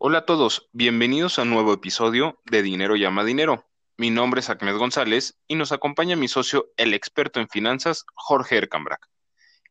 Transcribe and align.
Hola 0.00 0.18
a 0.18 0.26
todos, 0.26 0.68
bienvenidos 0.70 1.38
a 1.38 1.42
un 1.42 1.50
nuevo 1.50 1.72
episodio 1.72 2.40
de 2.44 2.62
Dinero 2.62 2.94
llama 2.94 3.24
Dinero. 3.24 3.66
Mi 3.96 4.10
nombre 4.10 4.38
es 4.38 4.48
Ahmed 4.48 4.76
González 4.76 5.40
y 5.48 5.56
nos 5.56 5.72
acompaña 5.72 6.14
mi 6.14 6.28
socio, 6.28 6.70
el 6.76 6.94
experto 6.94 7.40
en 7.40 7.48
finanzas, 7.48 8.04
Jorge 8.14 8.58
Ercambrak. 8.58 9.08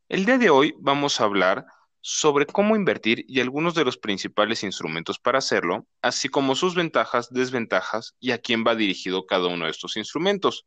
El 0.10 0.26
día 0.26 0.38
de 0.38 0.50
hoy 0.50 0.76
vamos 0.80 1.22
a 1.22 1.24
hablar 1.24 1.66
sobre 2.02 2.46
cómo 2.46 2.76
invertir 2.76 3.24
y 3.30 3.40
algunos 3.40 3.74
de 3.74 3.86
los 3.86 3.98
principales 3.98 4.64
instrumentos 4.64 5.18
para 5.18 5.38
hacerlo, 5.38 5.88
así 6.02 6.28
como 6.28 6.56
sus 6.56 6.76
ventajas, 6.76 7.30
desventajas 7.32 8.14
y 8.20 8.32
a 8.32 8.40
quién 8.40 8.66
va 8.68 8.76
dirigido 8.76 9.26
cada 9.28 9.48
uno 9.48 9.64
de 9.64 9.72
estos 9.72 9.96
instrumentos. 9.96 10.66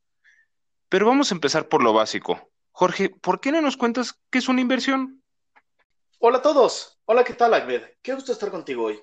Pero 0.89 1.05
vamos 1.05 1.33
a 1.33 1.35
empezar 1.35 1.69
por 1.69 1.83
lo 1.83 1.93
básico. 1.93 2.51
Jorge, 2.71 3.11
¿por 3.11 3.41
qué 3.41 3.53
no 3.53 3.61
nos 3.61 3.77
cuentas 3.77 4.19
qué 4.31 4.39
es 4.39 4.49
una 4.49 4.63
inversión? 4.63 5.23
Hola 6.19 6.39
a 6.39 6.43
todos. 6.43 6.99
Hola, 7.05 7.25
¿qué 7.25 7.35
tal, 7.35 7.53
Ahmed? 7.53 7.83
Qué 8.01 8.15
gusto 8.15 8.33
estar 8.33 8.51
contigo 8.51 8.85
hoy. 8.85 9.03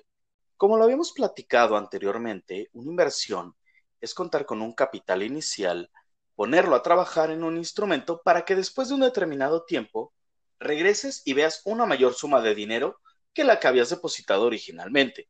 Como 0.58 0.76
lo 0.76 0.82
habíamos 0.82 1.12
platicado 1.12 1.76
anteriormente, 1.76 2.68
una 2.72 2.90
inversión 2.90 3.54
es 4.00 4.12
contar 4.12 4.44
con 4.44 4.60
un 4.60 4.72
capital 4.74 5.22
inicial, 5.22 5.88
ponerlo 6.34 6.74
a 6.74 6.82
trabajar 6.82 7.30
en 7.30 7.44
un 7.44 7.56
instrumento 7.56 8.22
para 8.24 8.44
que 8.44 8.56
después 8.56 8.88
de 8.88 8.94
un 8.94 9.02
determinado 9.02 9.64
tiempo 9.66 10.12
regreses 10.58 11.22
y 11.24 11.34
veas 11.34 11.62
una 11.64 11.86
mayor 11.86 12.12
suma 12.12 12.40
de 12.40 12.56
dinero 12.56 13.00
que 13.32 13.44
la 13.44 13.60
que 13.60 13.68
habías 13.68 13.90
depositado 13.90 14.46
originalmente. 14.46 15.28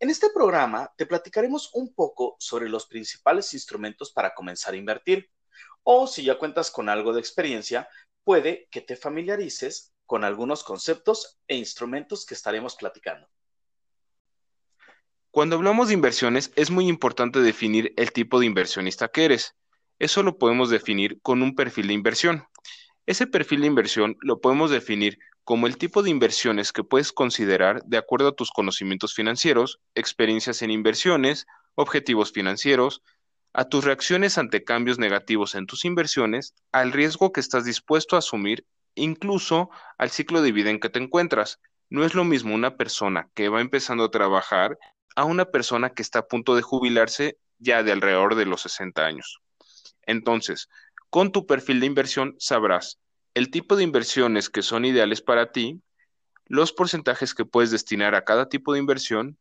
En 0.00 0.08
este 0.08 0.30
programa 0.30 0.90
te 0.96 1.04
platicaremos 1.04 1.68
un 1.74 1.92
poco 1.92 2.36
sobre 2.38 2.70
los 2.70 2.86
principales 2.86 3.52
instrumentos 3.52 4.10
para 4.10 4.32
comenzar 4.32 4.72
a 4.72 4.78
invertir, 4.78 5.30
o 5.82 6.06
si 6.06 6.24
ya 6.24 6.38
cuentas 6.38 6.70
con 6.70 6.88
algo 6.88 7.12
de 7.12 7.20
experiencia, 7.20 7.90
puede 8.24 8.68
que 8.70 8.80
te 8.80 8.96
familiarices 8.96 9.92
con 10.06 10.24
algunos 10.24 10.64
conceptos 10.64 11.38
e 11.46 11.56
instrumentos 11.56 12.24
que 12.24 12.32
estaremos 12.32 12.74
platicando. 12.74 13.28
Cuando 15.36 15.56
hablamos 15.56 15.88
de 15.88 15.92
inversiones 15.92 16.50
es 16.56 16.70
muy 16.70 16.88
importante 16.88 17.40
definir 17.40 17.92
el 17.98 18.10
tipo 18.10 18.40
de 18.40 18.46
inversionista 18.46 19.08
que 19.08 19.26
eres. 19.26 19.54
Eso 19.98 20.22
lo 20.22 20.38
podemos 20.38 20.70
definir 20.70 21.20
con 21.20 21.42
un 21.42 21.54
perfil 21.54 21.88
de 21.88 21.92
inversión. 21.92 22.46
Ese 23.04 23.26
perfil 23.26 23.60
de 23.60 23.66
inversión 23.66 24.16
lo 24.22 24.40
podemos 24.40 24.70
definir 24.70 25.18
como 25.44 25.66
el 25.66 25.76
tipo 25.76 26.02
de 26.02 26.08
inversiones 26.08 26.72
que 26.72 26.84
puedes 26.84 27.12
considerar 27.12 27.82
de 27.84 27.98
acuerdo 27.98 28.28
a 28.28 28.34
tus 28.34 28.50
conocimientos 28.50 29.12
financieros, 29.12 29.78
experiencias 29.94 30.62
en 30.62 30.70
inversiones, 30.70 31.44
objetivos 31.74 32.32
financieros, 32.32 33.02
a 33.52 33.66
tus 33.66 33.84
reacciones 33.84 34.38
ante 34.38 34.64
cambios 34.64 34.98
negativos 34.98 35.54
en 35.54 35.66
tus 35.66 35.84
inversiones, 35.84 36.54
al 36.72 36.92
riesgo 36.92 37.32
que 37.32 37.40
estás 37.40 37.66
dispuesto 37.66 38.16
a 38.16 38.20
asumir, 38.20 38.64
incluso 38.94 39.68
al 39.98 40.08
ciclo 40.08 40.40
de 40.40 40.52
vida 40.52 40.70
en 40.70 40.80
que 40.80 40.88
te 40.88 40.98
encuentras. 40.98 41.60
No 41.90 42.06
es 42.06 42.14
lo 42.14 42.24
mismo 42.24 42.54
una 42.54 42.78
persona 42.78 43.28
que 43.34 43.50
va 43.50 43.60
empezando 43.60 44.04
a 44.04 44.10
trabajar 44.10 44.78
a 45.16 45.24
una 45.24 45.46
persona 45.46 45.90
que 45.90 46.02
está 46.02 46.20
a 46.20 46.26
punto 46.28 46.54
de 46.54 46.62
jubilarse 46.62 47.38
ya 47.58 47.82
de 47.82 47.90
alrededor 47.90 48.36
de 48.36 48.46
los 48.46 48.60
60 48.62 49.04
años. 49.04 49.40
Entonces, 50.02 50.68
con 51.10 51.32
tu 51.32 51.46
perfil 51.46 51.80
de 51.80 51.86
inversión 51.86 52.36
sabrás 52.38 52.98
el 53.34 53.50
tipo 53.50 53.76
de 53.76 53.82
inversiones 53.82 54.48
que 54.48 54.62
son 54.62 54.86
ideales 54.86 55.20
para 55.20 55.52
ti, 55.52 55.82
los 56.46 56.72
porcentajes 56.72 57.34
que 57.34 57.44
puedes 57.44 57.70
destinar 57.70 58.14
a 58.14 58.24
cada 58.24 58.48
tipo 58.48 58.72
de 58.72 58.78
inversión, 58.78 59.36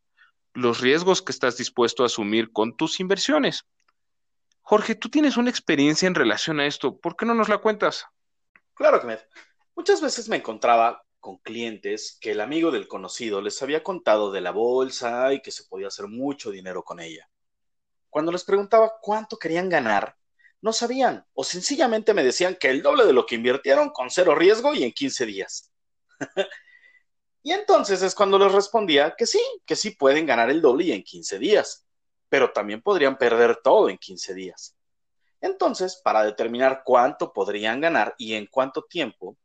los 0.54 0.82
riesgos 0.82 1.22
que 1.22 1.32
estás 1.32 1.56
dispuesto 1.56 2.04
a 2.04 2.08
asumir 2.08 2.52
con 2.52 2.76
tus 2.76 3.00
inversiones. 3.00 3.66
Jorge, 4.62 4.96
tú 4.96 5.10
tienes 5.10 5.38
una 5.38 5.50
experiencia 5.50 6.08
en 6.08 6.16
relación 6.16 6.60
a 6.60 6.66
esto, 6.66 6.98
¿por 6.98 7.16
qué 7.16 7.26
no 7.26 7.36
nos 7.36 7.48
la 7.48 7.60
cuentas? 7.60 8.06
Claro, 8.74 9.00
Ahmed. 9.02 9.20
Muchas 9.76 10.02
veces 10.02 10.28
me 10.28 10.38
encontraba 10.38 11.05
con 11.26 11.38
clientes 11.38 12.20
que 12.22 12.34
el 12.34 12.40
amigo 12.40 12.70
del 12.70 12.88
conocido 12.88 13.42
les 13.42 13.60
había 13.64 13.82
contado 13.82 14.32
de 14.32 14.42
la 14.42 14.52
bolsa 14.52 15.34
y 15.34 15.42
que 15.42 15.50
se 15.50 15.64
podía 15.64 15.88
hacer 15.88 16.06
mucho 16.06 16.52
dinero 16.52 16.84
con 16.84 17.00
ella. 17.00 17.28
Cuando 18.12 18.32
les 18.32 18.44
preguntaba 18.44 18.94
cuánto 19.02 19.40
querían 19.40 19.68
ganar, 19.68 20.16
no 20.62 20.72
sabían 20.72 21.26
o 21.34 21.44
sencillamente 21.44 22.14
me 22.14 22.24
decían 22.24 22.58
que 22.60 22.70
el 22.70 22.84
doble 22.84 23.08
de 23.08 23.14
lo 23.14 23.26
que 23.26 23.34
invirtieron 23.34 23.90
con 23.90 24.12
cero 24.12 24.36
riesgo 24.36 24.76
y 24.76 24.84
en 24.84 24.92
15 24.92 25.26
días. 25.26 25.72
y 27.42 27.54
entonces 27.54 28.04
es 28.04 28.14
cuando 28.14 28.38
les 28.38 28.52
respondía 28.52 29.16
que 29.18 29.26
sí, 29.26 29.42
que 29.66 29.76
sí 29.76 29.96
pueden 29.96 30.28
ganar 30.28 30.52
el 30.52 30.62
doble 30.62 30.84
y 30.84 30.92
en 30.92 31.02
15 31.02 31.40
días, 31.40 31.88
pero 32.30 32.52
también 32.52 32.84
podrían 32.84 33.18
perder 33.18 33.62
todo 33.64 33.90
en 33.90 33.98
15 33.98 34.36
días. 34.36 34.76
Entonces, 35.42 36.00
para 36.04 36.24
determinar 36.24 36.84
cuánto 36.86 37.34
podrían 37.34 37.82
ganar 37.82 38.14
y 38.20 38.36
en 38.36 38.46
cuánto 38.46 38.84
tiempo, 38.84 39.36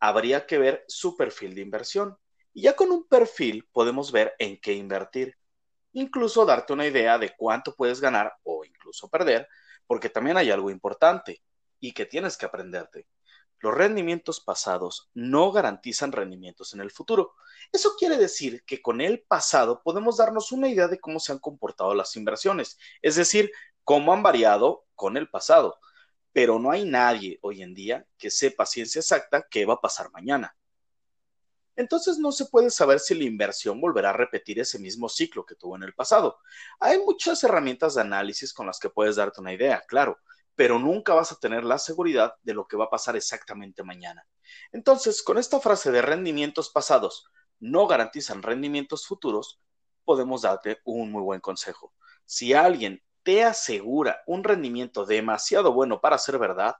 habría 0.00 0.46
que 0.46 0.58
ver 0.58 0.84
su 0.88 1.16
perfil 1.16 1.54
de 1.54 1.62
inversión. 1.62 2.16
Y 2.52 2.62
ya 2.62 2.74
con 2.74 2.90
un 2.90 3.06
perfil 3.06 3.68
podemos 3.72 4.12
ver 4.12 4.34
en 4.38 4.60
qué 4.60 4.72
invertir. 4.72 5.36
Incluso 5.92 6.44
darte 6.44 6.72
una 6.72 6.86
idea 6.86 7.18
de 7.18 7.34
cuánto 7.36 7.74
puedes 7.74 8.00
ganar 8.00 8.34
o 8.42 8.64
incluso 8.64 9.08
perder, 9.08 9.48
porque 9.86 10.10
también 10.10 10.36
hay 10.36 10.50
algo 10.50 10.70
importante 10.70 11.42
y 11.80 11.92
que 11.92 12.06
tienes 12.06 12.36
que 12.36 12.46
aprenderte. 12.46 13.06
Los 13.60 13.74
rendimientos 13.74 14.40
pasados 14.40 15.10
no 15.14 15.50
garantizan 15.50 16.12
rendimientos 16.12 16.74
en 16.74 16.80
el 16.80 16.90
futuro. 16.90 17.34
Eso 17.72 17.94
quiere 17.98 18.18
decir 18.18 18.62
que 18.64 18.82
con 18.82 19.00
el 19.00 19.22
pasado 19.22 19.82
podemos 19.82 20.18
darnos 20.18 20.52
una 20.52 20.68
idea 20.68 20.88
de 20.88 21.00
cómo 21.00 21.20
se 21.20 21.32
han 21.32 21.38
comportado 21.38 21.94
las 21.94 22.16
inversiones, 22.16 22.78
es 23.00 23.16
decir, 23.16 23.50
cómo 23.82 24.12
han 24.12 24.22
variado 24.22 24.84
con 24.94 25.16
el 25.16 25.30
pasado 25.30 25.78
pero 26.36 26.58
no 26.58 26.70
hay 26.70 26.84
nadie 26.84 27.38
hoy 27.40 27.62
en 27.62 27.72
día 27.72 28.06
que 28.18 28.30
sepa 28.30 28.66
ciencia 28.66 28.98
exacta 28.98 29.46
qué 29.50 29.64
va 29.64 29.72
a 29.72 29.80
pasar 29.80 30.10
mañana. 30.10 30.54
Entonces 31.76 32.18
no 32.18 32.30
se 32.30 32.44
puede 32.44 32.68
saber 32.68 33.00
si 33.00 33.14
la 33.14 33.24
inversión 33.24 33.80
volverá 33.80 34.10
a 34.10 34.12
repetir 34.12 34.60
ese 34.60 34.78
mismo 34.78 35.08
ciclo 35.08 35.46
que 35.46 35.54
tuvo 35.54 35.76
en 35.76 35.82
el 35.82 35.94
pasado. 35.94 36.36
Hay 36.78 36.98
muchas 36.98 37.42
herramientas 37.42 37.94
de 37.94 38.02
análisis 38.02 38.52
con 38.52 38.66
las 38.66 38.78
que 38.78 38.90
puedes 38.90 39.16
darte 39.16 39.40
una 39.40 39.54
idea, 39.54 39.82
claro, 39.88 40.18
pero 40.54 40.78
nunca 40.78 41.14
vas 41.14 41.32
a 41.32 41.38
tener 41.38 41.64
la 41.64 41.78
seguridad 41.78 42.34
de 42.42 42.52
lo 42.52 42.68
que 42.68 42.76
va 42.76 42.84
a 42.84 42.90
pasar 42.90 43.16
exactamente 43.16 43.82
mañana. 43.82 44.28
Entonces, 44.72 45.22
con 45.22 45.38
esta 45.38 45.58
frase 45.58 45.90
de 45.90 46.02
rendimientos 46.02 46.68
pasados 46.68 47.30
no 47.60 47.86
garantizan 47.86 48.42
rendimientos 48.42 49.06
futuros, 49.06 49.58
podemos 50.04 50.42
darte 50.42 50.82
un 50.84 51.10
muy 51.10 51.22
buen 51.22 51.40
consejo. 51.40 51.94
Si 52.26 52.52
alguien 52.52 53.02
te 53.26 53.42
asegura 53.42 54.22
un 54.28 54.44
rendimiento 54.44 55.04
demasiado 55.04 55.72
bueno 55.72 56.00
para 56.00 56.16
ser 56.16 56.38
verdad, 56.38 56.76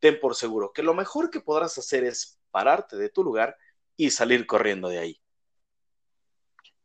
ten 0.00 0.18
por 0.18 0.34
seguro 0.34 0.72
que 0.72 0.82
lo 0.82 0.94
mejor 0.94 1.30
que 1.30 1.38
podrás 1.38 1.78
hacer 1.78 2.02
es 2.02 2.40
pararte 2.50 2.96
de 2.96 3.08
tu 3.08 3.22
lugar 3.22 3.56
y 3.96 4.10
salir 4.10 4.48
corriendo 4.48 4.88
de 4.88 4.98
ahí. 4.98 5.22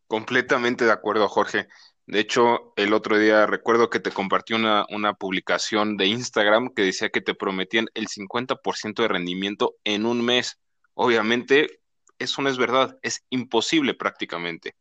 Completamente 0.05 0.85
de 0.85 0.91
acuerdo, 0.91 1.27
Jorge. 1.27 1.67
De 2.05 2.19
hecho, 2.19 2.73
el 2.75 2.93
otro 2.93 3.17
día 3.17 3.47
recuerdo 3.47 3.89
que 3.89 3.99
te 3.99 4.11
compartí 4.11 4.53
una, 4.53 4.85
una 4.89 5.15
publicación 5.15 5.97
de 5.97 6.05
Instagram 6.05 6.71
que 6.71 6.83
decía 6.83 7.09
que 7.09 7.21
te 7.21 7.33
prometían 7.33 7.87
el 7.95 8.07
50% 8.07 9.01
de 9.01 9.07
rendimiento 9.07 9.77
en 9.83 10.05
un 10.05 10.23
mes. 10.23 10.59
Obviamente, 10.93 11.81
eso 12.19 12.43
no 12.43 12.49
es 12.49 12.59
verdad, 12.59 12.99
es 13.01 13.25
imposible 13.31 13.95
prácticamente. 13.95 14.75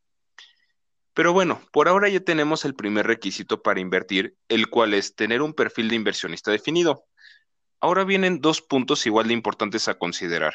Pero 1.14 1.32
bueno, 1.32 1.60
por 1.72 1.88
ahora 1.88 2.08
ya 2.08 2.20
tenemos 2.20 2.64
el 2.64 2.74
primer 2.74 3.06
requisito 3.06 3.62
para 3.62 3.80
invertir, 3.80 4.36
el 4.48 4.68
cual 4.68 4.94
es 4.94 5.14
tener 5.14 5.42
un 5.42 5.54
perfil 5.54 5.88
de 5.88 5.96
inversionista 5.96 6.50
definido. 6.50 7.04
Ahora 7.80 8.04
vienen 8.04 8.40
dos 8.40 8.60
puntos 8.60 9.06
igual 9.06 9.28
de 9.28 9.34
importantes 9.34 9.88
a 9.88 9.98
considerar. 9.98 10.54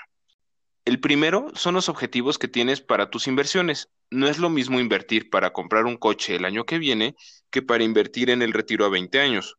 El 0.86 1.00
primero 1.00 1.48
son 1.56 1.74
los 1.74 1.90
objetivos 1.90 2.38
que 2.38 2.48
tienes 2.48 2.80
para 2.80 3.10
tus 3.10 3.28
inversiones. 3.28 3.90
No 4.12 4.28
es 4.28 4.38
lo 4.38 4.52
mismo 4.52 4.80
invertir 4.80 5.32
para 5.32 5.52
comprar 5.52 5.86
un 5.86 5.98
coche 5.98 6.36
el 6.36 6.46
año 6.46 6.66
que 6.66 6.78
viene 6.78 7.16
que 7.50 7.64
para 7.64 7.84
invertir 7.84 8.30
en 8.30 8.44
el 8.44 8.54
retiro 8.54 8.86
a 8.86 8.90
20 8.90 9.20
años. 9.20 9.58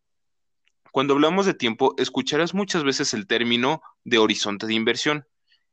Cuando 0.92 1.14
hablamos 1.14 1.44
de 1.44 1.54
tiempo, 1.54 1.94
escucharás 1.98 2.54
muchas 2.54 2.84
veces 2.84 3.12
el 3.12 3.26
término 3.26 3.82
de 4.04 4.18
horizonte 4.18 4.66
de 4.66 4.74
inversión. 4.74 5.26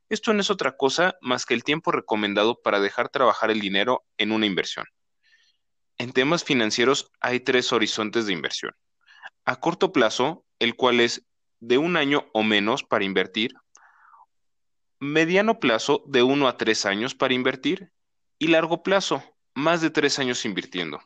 Esto 0.10 0.34
no 0.34 0.42
es 0.42 0.50
otra 0.50 0.76
cosa 0.76 1.16
más 1.22 1.46
que 1.46 1.54
el 1.54 1.64
tiempo 1.64 1.92
recomendado 1.92 2.60
para 2.62 2.80
dejar 2.80 3.10
trabajar 3.10 3.52
el 3.52 3.62
dinero 3.62 4.04
en 4.18 4.32
una 4.32 4.48
inversión. 4.48 4.86
En 6.04 6.12
temas 6.12 6.44
financieros 6.44 7.14
hay 7.22 7.40
tres 7.40 7.72
horizontes 7.72 8.26
de 8.26 8.34
inversión. 8.34 8.74
A 9.46 9.62
corto 9.62 9.94
plazo, 9.94 10.46
el 10.60 10.76
cual 10.76 11.00
es 11.00 11.26
de 11.62 11.78
un 11.78 11.96
año 11.96 12.26
o 12.34 12.44
menos 12.44 12.84
para 12.84 13.06
invertir. 13.06 13.54
Mediano 15.00 15.62
plazo, 15.62 16.04
de 16.06 16.22
uno 16.22 16.50
a 16.50 16.58
tres 16.58 16.86
años 16.86 17.16
para 17.16 17.36
invertir. 17.36 17.94
Y 18.38 18.48
largo 18.48 18.84
plazo, 18.84 19.24
más 19.54 19.80
de 19.80 19.92
tres 19.92 20.20
años 20.20 20.44
invirtiendo. 20.44 21.00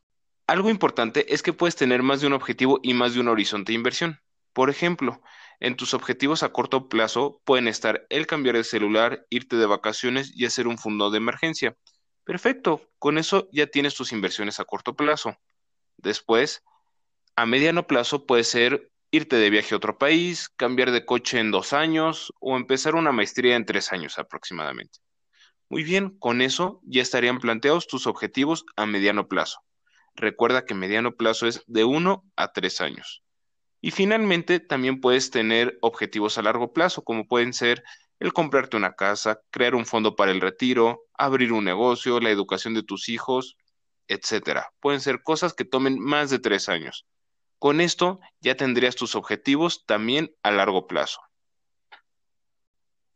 Algo 0.47 0.71
importante 0.71 1.31
es 1.31 1.43
que 1.43 1.53
puedes 1.53 1.75
tener 1.75 2.01
más 2.01 2.21
de 2.21 2.25
un 2.25 2.33
objetivo 2.33 2.79
y 2.81 2.95
más 2.95 3.13
de 3.13 3.19
un 3.19 3.27
horizonte 3.27 3.73
de 3.73 3.75
inversión. 3.75 4.19
Por 4.51 4.71
ejemplo, 4.71 5.21
en 5.59 5.75
tus 5.75 5.93
objetivos 5.93 6.41
a 6.41 6.51
corto 6.51 6.89
plazo 6.89 7.39
pueden 7.45 7.67
estar 7.67 8.07
el 8.09 8.25
cambiar 8.25 8.55
de 8.55 8.63
celular, 8.63 9.27
irte 9.29 9.57
de 9.57 9.67
vacaciones 9.67 10.31
y 10.35 10.45
hacer 10.45 10.65
un 10.67 10.79
fondo 10.79 11.11
de 11.11 11.17
emergencia. 11.19 11.77
Perfecto, 12.27 12.81
con 12.99 13.17
eso 13.17 13.47
ya 13.53 13.67
tienes 13.67 13.95
tus 13.95 14.11
inversiones 14.11 14.59
a 14.59 14.65
corto 14.65 14.97
plazo. 14.97 15.37
Después, 15.95 16.61
a 17.37 17.45
mediano 17.45 17.87
plazo 17.87 18.25
puede 18.25 18.43
ser 18.43 18.91
irte 19.11 19.37
de 19.37 19.49
viaje 19.49 19.73
a 19.73 19.77
otro 19.77 19.97
país, 19.97 20.49
cambiar 20.49 20.91
de 20.91 21.05
coche 21.05 21.39
en 21.39 21.51
dos 21.51 21.71
años 21.71 22.33
o 22.41 22.57
empezar 22.57 22.95
una 22.95 23.13
maestría 23.13 23.55
en 23.55 23.65
tres 23.65 23.93
años 23.93 24.19
aproximadamente. 24.19 24.99
Muy 25.69 25.85
bien, 25.85 26.19
con 26.19 26.41
eso 26.41 26.81
ya 26.83 27.01
estarían 27.01 27.39
planteados 27.39 27.87
tus 27.87 28.07
objetivos 28.07 28.65
a 28.75 28.85
mediano 28.85 29.29
plazo. 29.29 29.61
Recuerda 30.13 30.65
que 30.65 30.73
mediano 30.73 31.15
plazo 31.15 31.47
es 31.47 31.63
de 31.65 31.85
1 31.85 32.25
a 32.35 32.51
3 32.51 32.81
años. 32.81 33.23
Y 33.79 33.91
finalmente, 33.91 34.59
también 34.59 34.99
puedes 34.99 35.31
tener 35.31 35.77
objetivos 35.79 36.37
a 36.37 36.41
largo 36.41 36.73
plazo, 36.73 37.05
como 37.05 37.25
pueden 37.25 37.53
ser 37.53 37.85
el 38.19 38.33
comprarte 38.33 38.77
una 38.77 38.95
casa, 38.95 39.41
crear 39.51 39.75
un 39.75 39.85
fondo 39.85 40.15
para 40.15 40.31
el 40.31 40.41
retiro, 40.41 41.05
abrir 41.13 41.53
un 41.53 41.63
negocio, 41.63 42.19
la 42.19 42.31
educación 42.31 42.73
de 42.73 42.83
tus 42.83 43.09
hijos, 43.09 43.57
etcétera. 44.07 44.73
Pueden 44.79 45.01
ser 45.01 45.21
cosas 45.21 45.53
que 45.53 45.65
tomen 45.65 45.99
más 45.99 46.29
de 46.29 46.39
tres 46.39 46.69
años. 46.69 47.05
Con 47.59 47.81
esto 47.81 48.19
ya 48.39 48.55
tendrías 48.55 48.95
tus 48.95 49.15
objetivos 49.15 49.85
también 49.85 50.35
a 50.43 50.51
largo 50.51 50.87
plazo. 50.87 51.21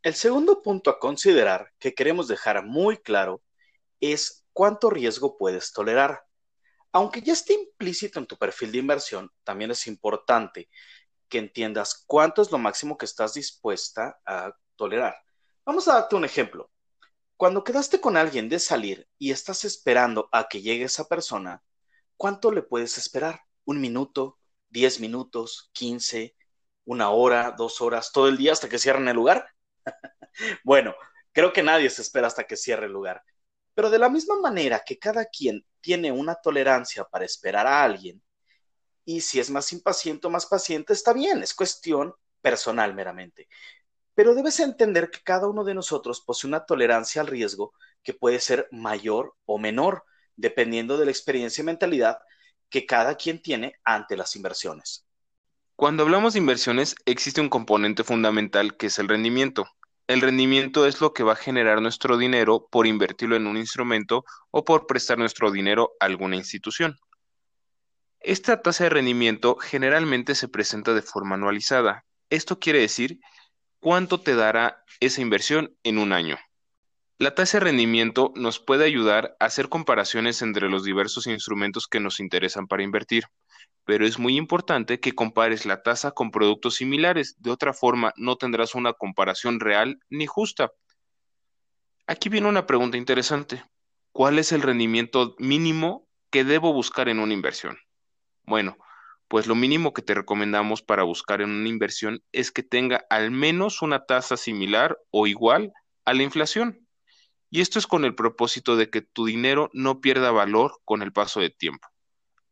El 0.04 0.16
segundo 0.16 0.62
punto 0.64 0.90
a 0.90 1.00
considerar 1.00 1.72
que 1.78 1.94
queremos 1.94 2.28
dejar 2.28 2.66
muy 2.66 2.98
claro 2.98 3.42
es 4.00 4.46
cuánto 4.52 4.90
riesgo 4.90 5.38
puedes 5.38 5.74
tolerar. 5.74 6.24
Aunque 6.92 7.22
ya 7.22 7.34
esté 7.34 7.54
implícito 7.54 8.20
en 8.20 8.26
tu 8.26 8.36
perfil 8.38 8.72
de 8.72 8.80
inversión, 8.80 9.32
también 9.44 9.72
es 9.72 9.88
importante 9.88 10.70
que 11.30 11.38
entiendas 11.38 12.04
cuánto 12.08 12.42
es 12.42 12.52
lo 12.52 12.58
máximo 12.58 12.98
que 12.98 13.06
estás 13.06 13.36
dispuesta 13.36 14.20
a 14.26 14.54
tolerar. 14.82 15.16
Vamos 15.64 15.88
a 15.88 15.94
darte 15.94 16.16
un 16.16 16.26
ejemplo. 16.26 16.72
Cuando 17.38 17.64
quedaste 17.64 18.02
con 18.02 18.18
alguien 18.18 18.50
de 18.50 18.58
salir 18.58 19.08
y 19.20 19.30
estás 19.30 19.64
esperando 19.64 20.28
a 20.32 20.48
que 20.48 20.64
llegue 20.64 20.86
esa 20.86 21.08
persona, 21.08 21.62
¿cuánto 22.18 22.52
le 22.52 22.64
puedes 22.64 22.98
esperar? 22.98 23.42
¿Un 23.64 23.80
minuto? 23.80 24.40
¿Diez 24.70 25.00
minutos? 25.00 25.70
¿Quince? 25.72 26.36
¿Una 26.84 27.12
hora? 27.12 27.52
¿Dos 27.56 27.80
horas? 27.80 28.12
¿Todo 28.12 28.28
el 28.28 28.38
día 28.38 28.54
hasta 28.54 28.70
que 28.70 28.80
cierren 28.80 29.08
el 29.08 29.16
lugar? 29.16 29.48
bueno, 30.64 30.96
creo 31.32 31.54
que 31.54 31.62
nadie 31.62 31.92
se 31.92 32.02
espera 32.02 32.26
hasta 32.26 32.46
que 32.46 32.58
cierre 32.58 32.88
el 32.88 32.92
lugar. 32.92 33.24
Pero 33.76 33.92
de 33.92 34.00
la 34.00 34.10
misma 34.10 34.40
manera 34.40 34.82
que 34.84 34.98
cada 34.98 35.26
quien 35.26 35.64
tiene 35.80 36.12
una 36.12 36.34
tolerancia 36.34 37.04
para 37.06 37.26
esperar 37.26 37.68
a 37.68 37.84
alguien, 37.84 38.20
y 39.06 39.22
si 39.22 39.40
es 39.40 39.52
más 39.52 39.72
impaciente 39.74 40.26
o 40.26 40.32
más 40.32 40.48
paciente, 40.48 40.94
está 40.94 41.14
bien, 41.14 41.44
es 41.44 41.54
cuestión 41.54 42.16
personal 42.42 42.96
meramente. 42.96 43.48
Pero 44.14 44.36
debes 44.36 44.60
entender 44.60 45.10
que 45.10 45.20
cada 45.24 45.48
uno 45.48 45.64
de 45.64 45.74
nosotros 45.74 46.22
posee 46.22 46.48
una 46.48 46.66
tolerancia 46.66 47.22
al 47.22 47.28
riesgo 47.28 47.74
que 48.04 48.14
puede 48.14 48.40
ser 48.40 48.68
mayor 48.72 49.36
o 49.46 49.58
menor, 49.58 50.04
dependiendo 50.36 50.98
de 50.98 51.06
la 51.06 51.12
experiencia 51.12 51.62
y 51.62 51.66
mentalidad 51.66 52.20
que 52.70 52.86
cada 52.86 53.16
quien 53.16 53.42
tiene 53.42 53.76
ante 53.84 54.18
las 54.18 54.36
inversiones. 54.36 55.06
Cuando 55.76 56.04
hablamos 56.04 56.34
de 56.34 56.40
inversiones, 56.40 56.96
existe 57.06 57.42
un 57.42 57.50
componente 57.50 58.04
fundamental 58.04 58.78
que 58.78 58.88
es 58.88 59.00
el 59.00 59.08
rendimiento. 59.08 59.68
El 60.08 60.22
rendimiento 60.22 60.86
es 60.86 61.02
lo 61.02 61.14
que 61.14 61.24
va 61.24 61.34
a 61.34 61.38
generar 61.38 61.82
nuestro 61.82 62.18
dinero 62.18 62.68
por 62.70 62.86
invertirlo 62.86 63.36
en 63.36 63.48
un 63.48 63.58
instrumento 63.58 64.26
o 64.52 64.64
por 64.64 64.86
prestar 64.86 65.18
nuestro 65.18 65.52
dinero 65.52 65.94
a 66.00 66.06
alguna 66.06 66.36
institución. 66.36 66.98
Esta 68.20 68.62
tasa 68.62 68.84
de 68.84 68.90
rendimiento 68.92 69.56
generalmente 69.56 70.36
se 70.36 70.48
presenta 70.48 70.94
de 70.94 71.02
forma 71.02 71.36
anualizada. 71.36 72.06
Esto 72.30 72.60
quiere 72.60 72.80
decir 72.80 73.20
cuánto 73.82 74.22
te 74.22 74.36
dará 74.36 74.86
esa 75.02 75.20
inversión 75.20 75.76
en 75.84 75.98
un 75.98 76.14
año. 76.14 76.38
La 77.18 77.36
tasa 77.36 77.60
de 77.60 77.66
rendimiento 77.66 78.32
nos 78.36 78.60
puede 78.60 78.86
ayudar 78.86 79.36
a 79.42 79.46
hacer 79.46 79.68
comparaciones 79.68 80.42
entre 80.42 80.70
los 80.70 80.86
diversos 80.86 81.28
instrumentos 81.28 81.88
que 81.88 82.00
nos 82.00 82.22
interesan 82.22 82.68
para 82.68 82.84
invertir 82.84 83.26
pero 83.86 84.06
es 84.06 84.20
muy 84.20 84.38
importante 84.38 85.00
que 85.00 85.14
compares 85.14 85.66
la 85.66 85.82
tasa 85.82 86.12
con 86.12 86.32
productos 86.32 86.76
similares, 86.76 87.36
de 87.40 87.52
otra 87.52 87.74
forma 87.74 88.14
no 88.16 88.36
tendrás 88.36 88.76
una 88.76 88.94
comparación 88.94 89.60
real 89.60 90.00
ni 90.10 90.28
justa. 90.28 90.72
Aquí 92.08 92.30
viene 92.30 92.48
una 92.48 92.68
pregunta 92.68 92.98
interesante. 92.98 93.64
¿Cuál 94.12 94.40
es 94.40 94.52
el 94.52 94.62
rendimiento 94.62 95.36
mínimo 95.40 96.08
que 96.30 96.44
debo 96.44 96.74
buscar 96.74 97.10
en 97.10 97.20
una 97.20 97.34
inversión? 97.34 97.78
Bueno, 98.44 98.78
pues 99.32 99.48
lo 99.48 99.56
mínimo 99.56 99.94
que 99.94 100.02
te 100.02 100.14
recomendamos 100.14 100.82
para 100.82 101.04
buscar 101.04 101.40
en 101.42 101.52
una 101.52 101.70
inversión 101.70 102.22
es 102.34 102.52
que 102.52 102.64
tenga 102.64 103.06
al 103.10 103.32
menos 103.32 103.82
una 103.82 104.06
tasa 104.06 104.36
similar 104.36 105.00
o 105.10 105.26
igual 105.26 105.72
a 106.04 106.14
la 106.14 106.24
inflación. 106.24 106.86
Y 107.50 107.62
esto 107.62 107.80
es 107.80 107.88
con 107.88 108.04
el 108.04 108.14
propósito 108.14 108.76
de 108.76 108.90
que 108.90 109.02
tu 109.02 109.26
dinero 109.26 109.70
no 109.72 110.02
pierda 110.02 110.32
valor 110.32 110.82
con 110.84 111.02
el 111.02 111.14
paso 111.14 111.40
de 111.40 111.50
tiempo. 111.50 111.88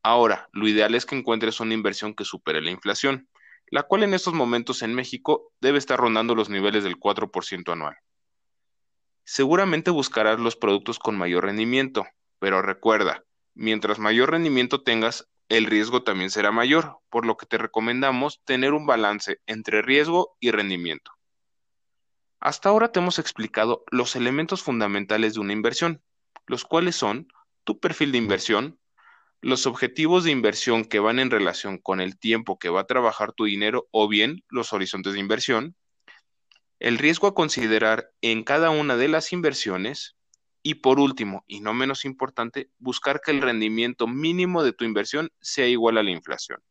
Ahora, 0.04 0.48
lo 0.54 0.70
ideal 0.70 0.96
es 0.96 1.06
que 1.06 1.18
encuentres 1.18 1.60
una 1.60 1.74
inversión 1.74 2.14
que 2.14 2.24
supere 2.24 2.62
la 2.62 2.72
inflación, 2.72 3.28
la 3.70 3.84
cual 3.84 4.04
en 4.04 4.14
estos 4.14 4.34
momentos 4.34 4.82
en 4.82 4.96
México 4.96 5.52
debe 5.60 5.80
estar 5.80 6.00
rondando 6.00 6.34
los 6.34 6.48
niveles 6.48 6.86
del 6.86 6.98
4% 6.98 7.74
anual. 7.74 7.98
Seguramente 9.26 9.92
buscarás 9.92 10.40
los 10.40 10.56
productos 10.56 10.98
con 10.98 11.18
mayor 11.18 11.44
rendimiento, 11.44 12.08
pero 12.40 12.62
recuerda, 12.62 13.26
mientras 13.54 14.00
mayor 14.00 14.32
rendimiento 14.32 14.82
tengas, 14.82 15.28
el 15.50 15.66
riesgo 15.66 16.04
también 16.04 16.30
será 16.30 16.52
mayor, 16.52 17.00
por 17.10 17.26
lo 17.26 17.36
que 17.36 17.48
te 17.48 17.58
recomendamos 17.58 18.42
tener 18.46 18.74
un 18.74 18.86
balance 18.86 19.42
entre 19.48 19.82
riesgo 19.82 20.38
y 20.40 20.52
rendimiento. 20.52 21.12
Hasta 22.40 22.70
ahora 22.70 22.92
te 22.92 23.00
hemos 23.00 23.20
explicado 23.20 23.84
los 23.92 24.16
elementos 24.16 24.62
fundamentales 24.62 25.34
de 25.34 25.40
una 25.42 25.54
inversión, 25.54 26.02
los 26.46 26.64
cuales 26.64 26.96
son 26.96 27.28
tu 27.64 27.80
perfil 27.80 28.12
de 28.12 28.20
inversión, 28.20 28.80
los 29.42 29.66
objetivos 29.66 30.24
de 30.24 30.32
inversión 30.32 30.86
que 30.86 31.00
van 31.00 31.20
en 31.20 31.32
relación 31.32 31.80
con 31.80 32.00
el 32.00 32.18
tiempo 32.18 32.60
que 32.60 32.70
va 32.70 32.82
a 32.82 32.88
trabajar 32.88 33.34
tu 33.34 33.46
dinero 33.46 33.88
o 33.92 34.08
bien 34.08 34.44
los 34.50 34.72
horizontes 34.72 35.14
de 35.14 35.20
inversión, 35.20 35.76
el 36.80 36.98
riesgo 36.98 37.28
a 37.28 37.34
considerar 37.34 38.12
en 38.22 38.44
cada 38.44 38.70
una 38.70 38.96
de 38.96 39.08
las 39.08 39.34
inversiones 39.34 40.16
y 40.62 40.76
por 40.76 41.00
último, 41.00 41.44
y 41.48 41.62
no 41.62 41.74
menos 41.74 42.06
importante, 42.06 42.70
buscar 42.78 43.22
que 43.22 43.32
el 43.32 43.42
rendimiento 43.42 44.08
mínimo 44.08 44.64
de 44.64 44.74
tu 44.74 44.86
inversión 44.86 45.32
sea 45.40 45.68
igual 45.68 45.98
a 45.98 46.04
la 46.04 46.12
inflación. 46.12 46.62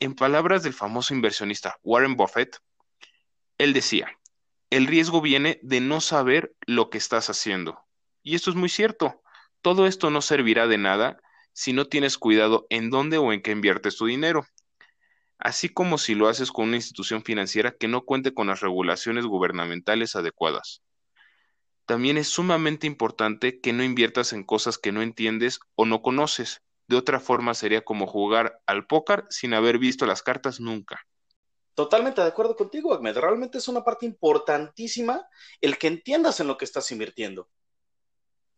En 0.00 0.14
palabras 0.14 0.62
del 0.62 0.74
famoso 0.74 1.14
inversionista 1.14 1.78
Warren 1.82 2.16
Buffett, 2.16 2.58
él 3.56 3.72
decía, 3.72 4.16
el 4.70 4.86
riesgo 4.86 5.20
viene 5.20 5.58
de 5.62 5.80
no 5.80 6.00
saber 6.00 6.54
lo 6.66 6.90
que 6.90 6.98
estás 6.98 7.30
haciendo. 7.30 7.80
Y 8.22 8.34
esto 8.34 8.50
es 8.50 8.56
muy 8.56 8.68
cierto. 8.68 9.22
Todo 9.62 9.86
esto 9.86 10.10
no 10.10 10.20
servirá 10.20 10.66
de 10.66 10.78
nada 10.78 11.18
si 11.52 11.72
no 11.72 11.86
tienes 11.86 12.18
cuidado 12.18 12.66
en 12.70 12.90
dónde 12.90 13.18
o 13.18 13.32
en 13.32 13.42
qué 13.42 13.50
inviertes 13.50 13.96
tu 13.96 14.06
dinero, 14.06 14.46
así 15.38 15.68
como 15.68 15.98
si 15.98 16.14
lo 16.14 16.28
haces 16.28 16.52
con 16.52 16.68
una 16.68 16.76
institución 16.76 17.24
financiera 17.24 17.72
que 17.72 17.88
no 17.88 18.02
cuente 18.02 18.34
con 18.34 18.46
las 18.46 18.60
regulaciones 18.60 19.24
gubernamentales 19.24 20.14
adecuadas. 20.14 20.82
También 21.88 22.18
es 22.18 22.28
sumamente 22.28 22.86
importante 22.86 23.62
que 23.62 23.72
no 23.72 23.82
inviertas 23.82 24.34
en 24.34 24.44
cosas 24.44 24.76
que 24.76 24.92
no 24.92 25.00
entiendes 25.00 25.58
o 25.74 25.86
no 25.86 26.02
conoces. 26.02 26.60
De 26.86 26.96
otra 26.96 27.18
forma 27.18 27.54
sería 27.54 27.82
como 27.82 28.06
jugar 28.06 28.60
al 28.66 28.86
póker 28.86 29.24
sin 29.30 29.54
haber 29.54 29.78
visto 29.78 30.04
las 30.04 30.22
cartas 30.22 30.60
nunca. 30.60 31.00
Totalmente 31.72 32.20
de 32.20 32.26
acuerdo 32.26 32.56
contigo, 32.56 32.92
Ahmed. 32.92 33.16
Realmente 33.16 33.56
es 33.56 33.68
una 33.68 33.82
parte 33.82 34.04
importantísima 34.04 35.26
el 35.62 35.78
que 35.78 35.86
entiendas 35.86 36.40
en 36.40 36.48
lo 36.48 36.58
que 36.58 36.66
estás 36.66 36.92
invirtiendo. 36.92 37.48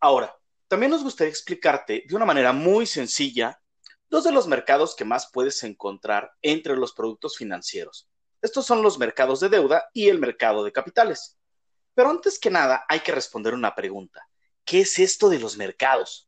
Ahora, 0.01 0.35
también 0.67 0.91
nos 0.91 1.01
gustaría 1.01 1.31
explicarte 1.31 2.03
de 2.05 2.15
una 2.17 2.25
manera 2.25 2.51
muy 2.51 2.85
sencilla 2.85 3.61
dos 4.09 4.25
de 4.25 4.33
los 4.33 4.45
mercados 4.45 4.93
que 4.93 5.05
más 5.05 5.29
puedes 5.31 5.63
encontrar 5.63 6.33
entre 6.41 6.75
los 6.75 6.91
productos 6.91 7.37
financieros. 7.37 8.09
Estos 8.41 8.65
son 8.65 8.81
los 8.81 8.99
mercados 8.99 9.39
de 9.39 9.47
deuda 9.47 9.85
y 9.93 10.09
el 10.09 10.19
mercado 10.19 10.65
de 10.65 10.73
capitales. 10.73 11.37
Pero 12.01 12.09
antes 12.09 12.39
que 12.39 12.49
nada 12.49 12.83
hay 12.89 13.01
que 13.01 13.11
responder 13.11 13.53
una 13.53 13.75
pregunta. 13.75 14.27
¿Qué 14.65 14.81
es 14.81 14.97
esto 14.97 15.29
de 15.29 15.37
los 15.37 15.55
mercados? 15.55 16.27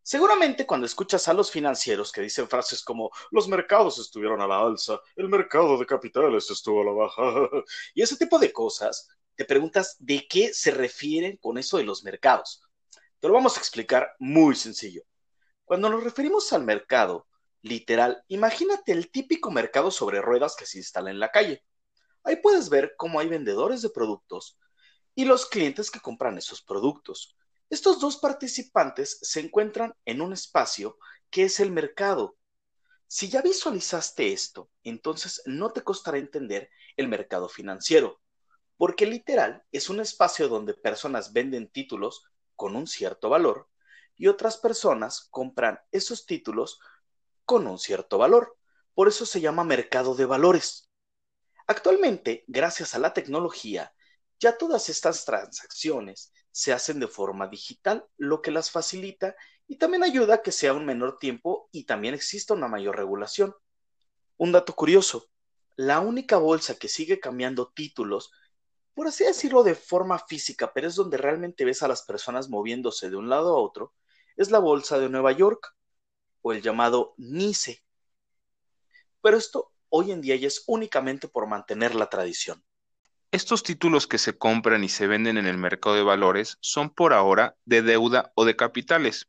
Seguramente 0.00 0.64
cuando 0.64 0.86
escuchas 0.86 1.28
a 1.28 1.34
los 1.34 1.50
financieros 1.50 2.10
que 2.10 2.22
dicen 2.22 2.48
frases 2.48 2.82
como 2.82 3.10
los 3.30 3.46
mercados 3.46 3.98
estuvieron 3.98 4.40
a 4.40 4.46
la 4.46 4.60
alza, 4.60 4.98
el 5.16 5.28
mercado 5.28 5.76
de 5.76 5.84
capitales 5.84 6.50
estuvo 6.50 6.80
a 6.80 6.84
la 6.86 6.92
baja, 6.92 7.50
y 7.94 8.00
ese 8.00 8.16
tipo 8.16 8.38
de 8.38 8.50
cosas, 8.50 9.08
te 9.34 9.44
preguntas 9.44 9.94
de 9.98 10.26
qué 10.26 10.54
se 10.54 10.70
refieren 10.70 11.36
con 11.36 11.58
eso 11.58 11.76
de 11.76 11.84
los 11.84 12.02
mercados. 12.02 12.62
Te 13.18 13.28
lo 13.28 13.34
vamos 13.34 13.58
a 13.58 13.60
explicar 13.60 14.14
muy 14.18 14.54
sencillo. 14.54 15.02
Cuando 15.66 15.90
nos 15.90 16.02
referimos 16.02 16.50
al 16.54 16.64
mercado, 16.64 17.26
literal, 17.60 18.24
imagínate 18.28 18.92
el 18.92 19.10
típico 19.10 19.50
mercado 19.50 19.90
sobre 19.90 20.22
ruedas 20.22 20.56
que 20.56 20.64
se 20.64 20.78
instala 20.78 21.10
en 21.10 21.20
la 21.20 21.30
calle. 21.30 21.62
Ahí 22.24 22.36
puedes 22.36 22.70
ver 22.70 22.94
cómo 22.96 23.20
hay 23.20 23.28
vendedores 23.28 23.82
de 23.82 23.90
productos 23.90 24.56
y 25.14 25.24
los 25.24 25.46
clientes 25.46 25.90
que 25.90 26.00
compran 26.00 26.38
esos 26.38 26.62
productos. 26.62 27.36
Estos 27.68 28.00
dos 28.00 28.16
participantes 28.16 29.18
se 29.22 29.40
encuentran 29.40 29.94
en 30.04 30.20
un 30.20 30.32
espacio 30.32 30.98
que 31.30 31.44
es 31.44 31.60
el 31.60 31.70
mercado. 31.70 32.36
Si 33.06 33.28
ya 33.28 33.42
visualizaste 33.42 34.32
esto, 34.32 34.70
entonces 34.82 35.42
no 35.46 35.72
te 35.72 35.82
costará 35.82 36.18
entender 36.18 36.70
el 36.96 37.08
mercado 37.08 37.48
financiero, 37.48 38.20
porque 38.76 39.06
literal 39.06 39.64
es 39.72 39.90
un 39.90 40.00
espacio 40.00 40.48
donde 40.48 40.74
personas 40.74 41.32
venden 41.32 41.68
títulos 41.68 42.24
con 42.56 42.76
un 42.76 42.86
cierto 42.86 43.28
valor 43.28 43.68
y 44.16 44.26
otras 44.26 44.58
personas 44.58 45.28
compran 45.30 45.80
esos 45.92 46.26
títulos 46.26 46.78
con 47.44 47.66
un 47.66 47.78
cierto 47.78 48.18
valor. 48.18 48.56
Por 48.94 49.08
eso 49.08 49.24
se 49.26 49.40
llama 49.40 49.64
mercado 49.64 50.14
de 50.14 50.26
valores. 50.26 50.90
Actualmente, 51.66 52.44
gracias 52.46 52.94
a 52.94 52.98
la 52.98 53.12
tecnología, 53.12 53.94
ya 54.40 54.56
todas 54.56 54.88
estas 54.88 55.24
transacciones 55.24 56.32
se 56.50 56.72
hacen 56.72 56.98
de 56.98 57.06
forma 57.06 57.46
digital, 57.46 58.06
lo 58.16 58.42
que 58.42 58.50
las 58.50 58.70
facilita 58.70 59.36
y 59.68 59.76
también 59.76 60.02
ayuda 60.02 60.36
a 60.36 60.42
que 60.42 60.50
sea 60.50 60.72
un 60.72 60.86
menor 60.86 61.18
tiempo 61.18 61.68
y 61.70 61.84
también 61.84 62.14
exista 62.14 62.54
una 62.54 62.66
mayor 62.66 62.96
regulación. 62.96 63.54
Un 64.38 64.50
dato 64.50 64.74
curioso, 64.74 65.28
la 65.76 66.00
única 66.00 66.38
bolsa 66.38 66.74
que 66.76 66.88
sigue 66.88 67.20
cambiando 67.20 67.68
títulos, 67.68 68.32
por 68.94 69.06
así 69.06 69.24
decirlo 69.24 69.62
de 69.62 69.74
forma 69.74 70.18
física, 70.18 70.72
pero 70.72 70.88
es 70.88 70.96
donde 70.96 71.18
realmente 71.18 71.64
ves 71.64 71.82
a 71.82 71.88
las 71.88 72.02
personas 72.02 72.48
moviéndose 72.48 73.10
de 73.10 73.16
un 73.16 73.28
lado 73.28 73.54
a 73.54 73.60
otro, 73.60 73.94
es 74.36 74.50
la 74.50 74.58
bolsa 74.58 74.98
de 74.98 75.10
Nueva 75.10 75.32
York 75.32 75.76
o 76.40 76.52
el 76.52 76.62
llamado 76.62 77.14
NICE. 77.18 77.84
Pero 79.20 79.36
esto 79.36 79.72
hoy 79.90 80.12
en 80.12 80.22
día 80.22 80.36
ya 80.36 80.48
es 80.48 80.64
únicamente 80.66 81.28
por 81.28 81.46
mantener 81.46 81.94
la 81.94 82.08
tradición. 82.08 82.64
Estos 83.32 83.62
títulos 83.62 84.08
que 84.08 84.18
se 84.18 84.36
compran 84.36 84.82
y 84.82 84.88
se 84.88 85.06
venden 85.06 85.38
en 85.38 85.46
el 85.46 85.56
mercado 85.56 85.94
de 85.94 86.02
valores 86.02 86.58
son 86.60 86.90
por 86.90 87.12
ahora 87.12 87.54
de 87.64 87.80
deuda 87.80 88.32
o 88.34 88.44
de 88.44 88.56
capitales. 88.56 89.28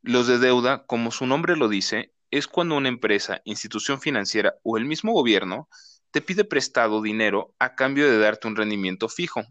Los 0.00 0.28
de 0.28 0.38
deuda, 0.38 0.86
como 0.86 1.10
su 1.10 1.26
nombre 1.26 1.56
lo 1.56 1.68
dice, 1.68 2.12
es 2.30 2.46
cuando 2.46 2.76
una 2.76 2.88
empresa, 2.88 3.42
institución 3.44 4.00
financiera 4.00 4.54
o 4.62 4.78
el 4.78 4.84
mismo 4.84 5.12
gobierno 5.12 5.68
te 6.12 6.20
pide 6.20 6.44
prestado 6.44 7.02
dinero 7.02 7.52
a 7.58 7.74
cambio 7.74 8.08
de 8.08 8.18
darte 8.18 8.46
un 8.46 8.54
rendimiento 8.54 9.08
fijo. 9.08 9.42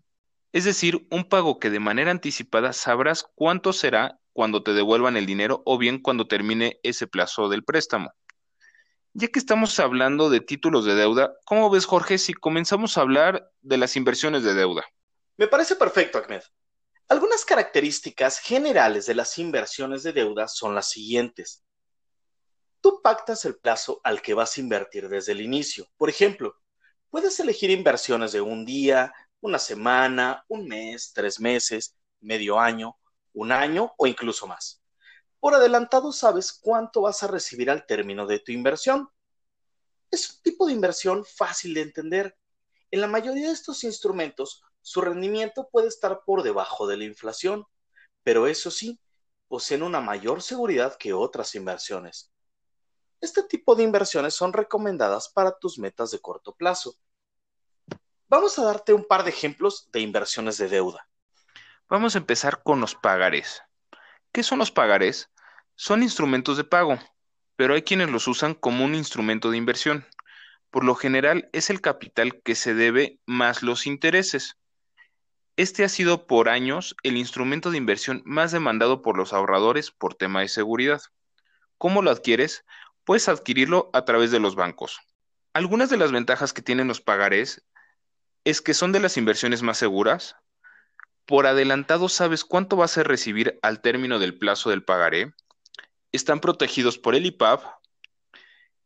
Es 0.54 0.64
decir, 0.64 1.06
un 1.12 1.26
pago 1.26 1.60
que 1.60 1.70
de 1.70 1.82
manera 1.82 2.12
anticipada 2.12 2.72
sabrás 2.72 3.26
cuánto 3.36 3.74
será 3.74 4.22
cuando 4.32 4.64
te 4.64 4.72
devuelvan 4.72 5.18
el 5.18 5.26
dinero 5.26 5.64
o 5.66 5.78
bien 5.78 6.00
cuando 6.00 6.28
termine 6.28 6.80
ese 6.84 7.08
plazo 7.08 7.50
del 7.50 7.66
préstamo. 7.66 8.14
Ya 9.14 9.28
que 9.28 9.40
estamos 9.40 9.78
hablando 9.80 10.30
de 10.30 10.40
títulos 10.40 10.86
de 10.86 10.96
deuda, 10.96 11.34
¿cómo 11.44 11.70
ves, 11.70 11.86
Jorge, 11.86 12.18
si 12.18 12.34
comenzamos 12.34 12.98
a 12.98 13.02
hablar 13.02 13.52
de 13.62 13.78
las 13.78 13.98
inversiones 13.98 14.44
de 14.44 14.54
deuda? 14.54 14.86
Me 15.36 15.50
parece 15.50 15.76
perfecto, 15.76 16.18
Ahmed. 16.18 16.42
Algunas 17.10 17.44
características 17.44 18.40
generales 18.40 19.06
de 19.08 19.16
las 19.16 19.38
inversiones 19.38 20.04
de 20.04 20.14
deuda 20.14 20.48
son 20.48 20.76
las 20.76 20.90
siguientes. 20.90 21.66
Tú 22.80 23.02
pactas 23.04 23.44
el 23.44 23.58
plazo 23.58 24.00
al 24.06 24.22
que 24.22 24.34
vas 24.34 24.56
a 24.56 24.62
invertir 24.62 25.10
desde 25.10 25.34
el 25.34 25.42
inicio. 25.42 25.88
Por 25.98 26.10
ejemplo, 26.10 26.56
puedes 27.10 27.38
elegir 27.42 27.70
inversiones 27.70 28.32
de 28.32 28.40
un 28.40 28.66
día, 28.66 29.14
una 29.42 29.60
semana, 29.60 30.46
un 30.48 30.68
mes, 30.68 31.12
tres 31.14 31.38
meses, 31.38 31.98
medio 32.22 32.58
año, 32.58 32.98
un 33.34 33.52
año 33.52 33.92
o 33.98 34.08
incluso 34.08 34.48
más 34.48 34.81
por 35.42 35.56
adelantado 35.56 36.14
sabes 36.14 36.54
cuánto 36.54 37.02
vas 37.02 37.24
a 37.24 37.28
recibir 37.28 37.72
al 37.72 37.88
término 37.88 38.28
de 38.28 38.38
tu 38.40 38.52
inversión. 38.52 39.10
Es 40.12 40.30
un 40.30 40.42
tipo 40.44 40.68
de 40.68 40.74
inversión 40.74 41.26
fácil 41.26 41.74
de 41.74 41.82
entender. 41.82 42.38
En 42.92 43.02
la 43.02 43.08
mayoría 43.08 43.48
de 43.48 43.54
estos 43.54 43.84
instrumentos, 43.84 44.64
su 44.82 45.02
rendimiento 45.02 45.68
puede 45.72 45.88
estar 45.88 46.22
por 46.26 46.44
debajo 46.44 46.86
de 46.86 46.98
la 46.98 47.06
inflación, 47.06 47.66
pero 48.22 48.46
eso 48.46 48.70
sí, 48.70 49.02
poseen 49.48 49.82
una 49.82 50.00
mayor 50.00 50.44
seguridad 50.44 50.96
que 50.96 51.12
otras 51.12 51.56
inversiones. 51.56 52.32
Este 53.20 53.42
tipo 53.42 53.74
de 53.74 53.82
inversiones 53.82 54.36
son 54.36 54.54
recomendadas 54.54 55.28
para 55.30 55.58
tus 55.58 55.80
metas 55.80 56.12
de 56.12 56.20
corto 56.20 56.54
plazo. 56.54 56.94
Vamos 58.28 58.60
a 58.60 58.64
darte 58.64 58.94
un 58.94 59.06
par 59.06 59.24
de 59.24 59.32
ejemplos 59.32 59.90
de 59.92 60.02
inversiones 60.02 60.60
de 60.60 60.70
deuda. 60.70 61.08
Vamos 61.90 62.14
a 62.14 62.20
empezar 62.20 62.62
con 62.62 62.80
los 62.80 62.94
pagares. 62.94 63.64
¿Qué 64.32 64.44
son 64.44 64.60
los 64.60 64.72
pagarés? 64.72 65.31
Son 65.84 66.04
instrumentos 66.04 66.58
de 66.58 66.64
pago, 66.64 67.00
pero 67.56 67.74
hay 67.74 67.82
quienes 67.82 68.12
los 68.12 68.28
usan 68.28 68.54
como 68.54 68.86
un 68.86 68.94
instrumento 68.94 69.50
de 69.50 69.58
inversión. 69.58 70.06
Por 70.70 70.84
lo 70.84 70.94
general 70.94 71.50
es 71.54 71.72
el 71.72 71.82
capital 71.82 72.40
que 72.44 72.54
se 72.54 72.76
debe 72.76 73.20
más 73.26 73.64
los 73.64 73.88
intereses. 73.88 74.58
Este 75.56 75.84
ha 75.84 75.90
sido 75.90 76.28
por 76.28 76.50
años 76.50 76.96
el 77.02 77.18
instrumento 77.18 77.72
de 77.72 77.78
inversión 77.78 78.22
más 78.26 78.52
demandado 78.52 79.02
por 79.02 79.18
los 79.18 79.34
ahorradores 79.34 79.90
por 79.90 80.14
tema 80.14 80.42
de 80.42 80.50
seguridad. 80.50 81.02
¿Cómo 81.80 82.04
lo 82.04 82.12
adquieres? 82.12 82.64
Puedes 83.04 83.28
adquirirlo 83.28 83.90
a 83.94 84.06
través 84.06 84.30
de 84.30 84.40
los 84.40 84.54
bancos. 84.54 85.00
Algunas 85.52 85.90
de 85.90 85.98
las 85.98 86.12
ventajas 86.12 86.54
que 86.54 86.62
tienen 86.62 86.90
los 86.90 87.02
pagarés 87.02 87.66
es 88.44 88.62
que 88.62 88.76
son 88.76 88.92
de 88.92 89.00
las 89.00 89.18
inversiones 89.18 89.64
más 89.64 89.80
seguras, 89.80 90.36
por 91.26 91.48
adelantado 91.48 92.08
sabes 92.08 92.46
cuánto 92.46 92.76
vas 92.76 93.00
a 93.00 93.04
recibir 93.04 93.58
al 93.64 93.82
término 93.82 94.20
del 94.20 94.38
plazo 94.38 94.70
del 94.70 94.84
pagaré, 94.84 95.34
están 96.12 96.40
protegidos 96.40 96.98
por 96.98 97.16
el 97.16 97.26
IPAP, 97.26 97.64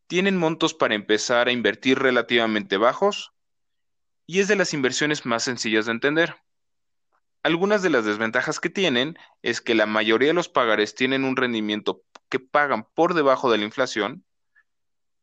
tienen 0.08 0.38
montos 0.38 0.74
para 0.74 0.96
empezar 0.96 1.48
a 1.48 1.52
invertir 1.52 2.00
relativamente 2.00 2.78
bajos 2.78 3.32
y 4.28 4.40
es 4.40 4.48
de 4.48 4.56
las 4.56 4.74
inversiones 4.74 5.26
más 5.26 5.44
sencillas 5.44 5.86
de 5.86 5.94
entender. 5.94 6.36
Algunas 7.44 7.82
de 7.82 7.90
las 7.90 8.06
desventajas 8.06 8.60
que 8.60 8.70
tienen 8.70 9.18
es 9.44 9.62
que 9.62 9.76
la 9.76 9.86
mayoría 9.86 10.30
de 10.30 10.34
los 10.34 10.50
pagarés 10.50 10.96
tienen 10.96 11.24
un 11.24 11.36
rendimiento 11.36 12.02
que 12.30 12.40
pagan 12.40 12.88
por 12.96 13.14
debajo 13.14 13.52
de 13.52 13.60
la 13.60 13.66
inflación, 13.66 14.26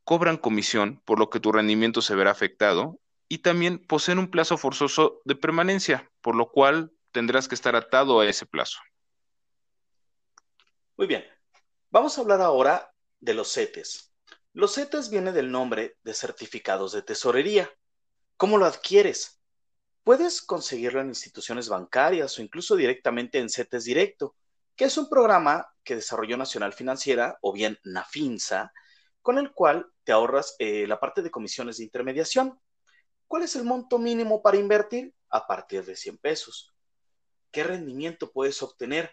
cobran 0.05 0.37
comisión, 0.37 1.01
por 1.05 1.19
lo 1.19 1.31
que 1.31 1.41
tu 1.41 1.53
rendimiento 1.53 2.01
se 2.01 2.15
verá 2.15 2.31
afectado, 2.31 3.01
y 3.29 3.39
también 3.39 3.79
poseen 3.79 4.19
un 4.19 4.31
plazo 4.31 4.57
forzoso 4.57 5.21
de 5.25 5.35
permanencia, 5.35 6.11
por 6.21 6.37
lo 6.37 6.51
cual 6.51 6.93
tendrás 7.13 7.49
que 7.49 7.55
estar 7.55 7.75
atado 7.75 8.21
a 8.21 8.27
ese 8.27 8.47
plazo. 8.47 8.79
Muy 10.97 11.07
bien, 11.07 11.25
vamos 11.93 12.19
a 12.19 12.23
hablar 12.23 12.41
ahora 12.41 12.93
de 13.21 13.35
los 13.35 13.53
CETES. 13.53 14.13
Los 14.53 14.75
CETES 14.75 15.11
viene 15.11 15.31
del 15.31 15.53
nombre 15.53 15.99
de 16.03 16.15
certificados 16.15 16.91
de 16.91 17.03
tesorería. 17.03 17.71
¿Cómo 18.37 18.59
lo 18.59 18.67
adquieres? 18.67 19.41
Puedes 20.03 20.43
conseguirlo 20.43 21.01
en 21.01 21.09
instituciones 21.09 21.69
bancarias 21.69 22.37
o 22.37 22.43
incluso 22.43 22.75
directamente 22.75 23.39
en 23.39 23.49
CETES 23.49 23.85
Directo, 23.85 24.35
que 24.75 24.87
es 24.87 24.99
un 24.99 25.09
programa 25.09 25.69
que 25.85 25.95
desarrolló 25.95 26.37
Nacional 26.37 26.73
Financiera 26.73 27.39
o 27.41 27.53
bien 27.53 27.79
NAFINSA, 27.85 28.73
con 29.21 29.39
el 29.39 29.53
cual 29.53 29.87
te 30.03 30.11
ahorras 30.11 30.57
eh, 30.59 30.87
la 30.89 30.99
parte 30.99 31.23
de 31.23 31.31
comisiones 31.31 31.77
de 31.77 31.85
intermediación. 31.85 32.59
¿Cuál 33.29 33.45
es 33.45 33.55
el 33.55 33.63
monto 33.63 34.01
mínimo 34.01 34.43
para 34.43 34.57
invertir? 34.57 35.15
A 35.31 35.47
partir 35.47 35.85
de 35.85 35.95
100 35.95 36.19
pesos 36.19 36.73
qué 37.53 37.63
rendimiento 37.63 38.33
puedes 38.33 38.61
obtener. 38.63 39.13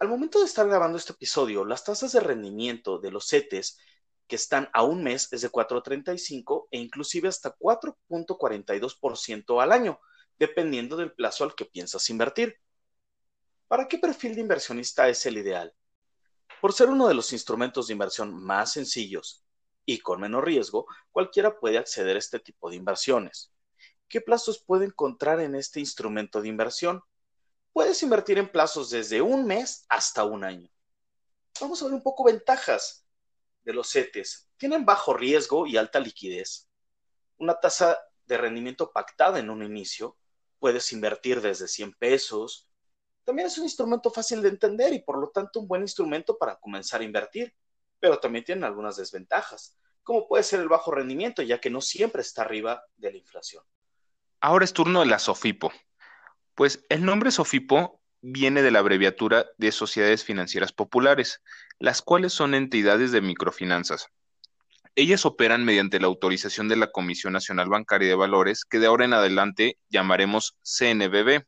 Al 0.00 0.08
momento 0.08 0.40
de 0.40 0.46
estar 0.46 0.66
grabando 0.66 0.96
este 0.96 1.12
episodio, 1.12 1.62
las 1.62 1.84
tasas 1.84 2.12
de 2.12 2.20
rendimiento 2.20 2.98
de 2.98 3.10
los 3.10 3.28
CETES 3.28 3.78
que 4.26 4.36
están 4.36 4.70
a 4.72 4.82
un 4.82 5.02
mes 5.02 5.30
es 5.30 5.42
de 5.42 5.50
4.35 5.50 6.68
e 6.70 6.78
inclusive 6.78 7.28
hasta 7.28 7.54
4.42% 7.54 9.62
al 9.62 9.72
año, 9.72 10.00
dependiendo 10.38 10.96
del 10.96 11.12
plazo 11.12 11.44
al 11.44 11.54
que 11.54 11.66
piensas 11.66 12.08
invertir. 12.08 12.56
¿Para 13.68 13.88
qué 13.88 13.98
perfil 13.98 14.34
de 14.34 14.40
inversionista 14.40 15.06
es 15.10 15.26
el 15.26 15.36
ideal? 15.36 15.74
Por 16.62 16.72
ser 16.72 16.88
uno 16.88 17.06
de 17.06 17.12
los 17.12 17.34
instrumentos 17.34 17.88
de 17.88 17.92
inversión 17.92 18.32
más 18.32 18.72
sencillos 18.72 19.44
y 19.84 19.98
con 19.98 20.18
menos 20.18 20.42
riesgo, 20.42 20.86
cualquiera 21.10 21.60
puede 21.60 21.76
acceder 21.76 22.16
a 22.16 22.20
este 22.20 22.40
tipo 22.40 22.70
de 22.70 22.76
inversiones. 22.76 23.52
¿Qué 24.08 24.22
plazos 24.22 24.64
puede 24.64 24.86
encontrar 24.86 25.40
en 25.40 25.54
este 25.54 25.78
instrumento 25.78 26.40
de 26.40 26.48
inversión? 26.48 27.02
Puedes 27.72 28.02
invertir 28.02 28.38
en 28.38 28.48
plazos 28.48 28.90
desde 28.90 29.22
un 29.22 29.46
mes 29.46 29.86
hasta 29.88 30.24
un 30.24 30.44
año. 30.44 30.68
Vamos 31.60 31.80
a 31.80 31.84
ver 31.84 31.94
un 31.94 32.02
poco 32.02 32.24
ventajas 32.24 33.06
de 33.62 33.72
los 33.72 33.90
CETES. 33.90 34.50
Tienen 34.56 34.84
bajo 34.84 35.14
riesgo 35.14 35.66
y 35.66 35.76
alta 35.76 36.00
liquidez. 36.00 36.68
Una 37.38 37.58
tasa 37.58 37.98
de 38.26 38.38
rendimiento 38.38 38.92
pactada 38.92 39.38
en 39.38 39.50
un 39.50 39.62
inicio. 39.62 40.16
Puedes 40.58 40.92
invertir 40.92 41.40
desde 41.40 41.68
100 41.68 41.94
pesos. 41.94 42.68
También 43.24 43.46
es 43.46 43.56
un 43.58 43.64
instrumento 43.64 44.10
fácil 44.10 44.42
de 44.42 44.48
entender 44.48 44.92
y 44.92 45.02
por 45.02 45.18
lo 45.18 45.30
tanto 45.30 45.60
un 45.60 45.68
buen 45.68 45.82
instrumento 45.82 46.36
para 46.38 46.56
comenzar 46.56 47.00
a 47.00 47.04
invertir. 47.04 47.54
Pero 48.00 48.18
también 48.18 48.44
tienen 48.44 48.64
algunas 48.64 48.96
desventajas, 48.96 49.78
como 50.02 50.26
puede 50.26 50.42
ser 50.42 50.60
el 50.60 50.68
bajo 50.68 50.90
rendimiento, 50.90 51.42
ya 51.42 51.60
que 51.60 51.70
no 51.70 51.80
siempre 51.80 52.22
está 52.22 52.42
arriba 52.42 52.82
de 52.96 53.12
la 53.12 53.18
inflación. 53.18 53.62
Ahora 54.40 54.64
es 54.64 54.72
turno 54.72 55.00
de 55.00 55.06
la 55.06 55.18
SOFIPO. 55.18 55.70
Pues 56.60 56.84
el 56.90 57.06
nombre 57.06 57.30
Sofipo 57.30 58.02
viene 58.20 58.60
de 58.60 58.70
la 58.70 58.80
abreviatura 58.80 59.46
de 59.56 59.72
Sociedades 59.72 60.24
Financieras 60.24 60.74
Populares, 60.74 61.40
las 61.78 62.02
cuales 62.02 62.34
son 62.34 62.54
entidades 62.54 63.12
de 63.12 63.22
microfinanzas. 63.22 64.08
Ellas 64.94 65.24
operan 65.24 65.64
mediante 65.64 65.98
la 66.00 66.08
autorización 66.08 66.68
de 66.68 66.76
la 66.76 66.90
Comisión 66.90 67.32
Nacional 67.32 67.70
Bancaria 67.70 68.08
de 68.08 68.14
Valores, 68.14 68.66
que 68.66 68.78
de 68.78 68.88
ahora 68.88 69.06
en 69.06 69.14
adelante 69.14 69.78
llamaremos 69.88 70.58
CNBB. 70.62 71.46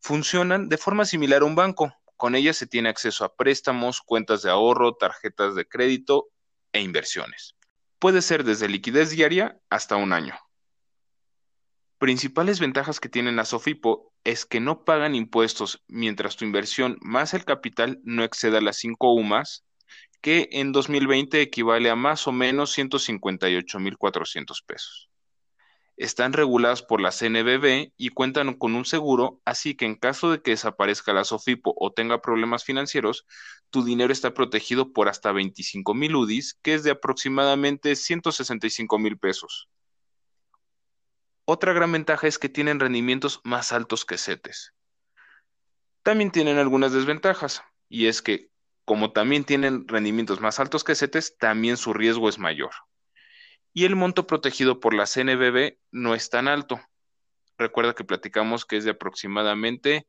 Funcionan 0.00 0.70
de 0.70 0.78
forma 0.78 1.04
similar 1.04 1.42
a 1.42 1.44
un 1.44 1.54
banco. 1.54 1.92
Con 2.16 2.36
ellas 2.36 2.56
se 2.56 2.66
tiene 2.66 2.88
acceso 2.88 3.22
a 3.22 3.36
préstamos, 3.36 4.00
cuentas 4.00 4.40
de 4.40 4.48
ahorro, 4.48 4.94
tarjetas 4.94 5.54
de 5.54 5.68
crédito 5.68 6.28
e 6.72 6.80
inversiones. 6.80 7.54
Puede 7.98 8.22
ser 8.22 8.44
desde 8.44 8.66
liquidez 8.66 9.10
diaria 9.10 9.60
hasta 9.68 9.96
un 9.96 10.14
año. 10.14 10.38
Principales 11.98 12.60
ventajas 12.60 13.00
que 13.00 13.08
tienen 13.08 13.36
la 13.36 13.46
Sofipo 13.46 14.12
es 14.22 14.44
que 14.44 14.60
no 14.60 14.84
pagan 14.84 15.14
impuestos 15.14 15.82
mientras 15.88 16.36
tu 16.36 16.44
inversión 16.44 16.98
más 17.00 17.32
el 17.32 17.46
capital 17.46 18.00
no 18.04 18.22
exceda 18.22 18.60
las 18.60 18.76
5 18.76 19.14
UMAS, 19.14 19.64
que 20.20 20.50
en 20.52 20.72
2020 20.72 21.40
equivale 21.40 21.88
a 21.88 21.96
más 21.96 22.26
o 22.26 22.32
menos 22.32 22.76
158.400 22.76 24.62
pesos. 24.66 25.08
Están 25.96 26.34
reguladas 26.34 26.82
por 26.82 27.00
la 27.00 27.12
CNBB 27.12 27.92
y 27.96 28.10
cuentan 28.10 28.52
con 28.52 28.74
un 28.74 28.84
seguro, 28.84 29.40
así 29.46 29.74
que 29.74 29.86
en 29.86 29.94
caso 29.94 30.30
de 30.30 30.42
que 30.42 30.50
desaparezca 30.50 31.14
la 31.14 31.24
SOFIPO 31.24 31.74
o 31.78 31.92
tenga 31.92 32.20
problemas 32.20 32.64
financieros, 32.64 33.24
tu 33.70 33.82
dinero 33.82 34.12
está 34.12 34.34
protegido 34.34 34.92
por 34.92 35.08
hasta 35.08 35.32
25 35.32 35.94
mil 35.94 36.14
UDIs, 36.14 36.58
que 36.60 36.74
es 36.74 36.82
de 36.82 36.90
aproximadamente 36.90 37.96
165 37.96 38.98
mil 38.98 39.16
pesos. 39.16 39.70
Otra 41.46 41.72
gran 41.72 41.92
ventaja 41.92 42.26
es 42.26 42.38
que 42.38 42.50
tienen 42.50 42.80
rendimientos 42.80 43.40
más 43.44 43.72
altos 43.72 44.04
que 44.04 44.18
CETES. 44.18 44.74
También 46.02 46.30
tienen 46.30 46.58
algunas 46.58 46.92
desventajas, 46.92 47.62
y 47.88 48.08
es 48.08 48.20
que, 48.20 48.50
como 48.84 49.12
también 49.12 49.44
tienen 49.44 49.88
rendimientos 49.88 50.40
más 50.40 50.60
altos 50.60 50.84
que 50.84 50.94
CETES, 50.94 51.38
también 51.38 51.78
su 51.78 51.94
riesgo 51.94 52.28
es 52.28 52.38
mayor 52.38 52.72
y 53.76 53.84
el 53.84 53.94
monto 53.94 54.26
protegido 54.26 54.80
por 54.80 54.94
la 54.94 55.04
CNBB 55.04 55.78
no 55.90 56.14
es 56.14 56.30
tan 56.30 56.48
alto. 56.48 56.80
Recuerda 57.58 57.94
que 57.94 58.04
platicamos 58.04 58.64
que 58.64 58.78
es 58.78 58.84
de 58.84 58.92
aproximadamente 58.92 60.06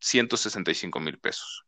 165 0.00 0.98
mil 0.98 1.18
pesos. 1.18 1.66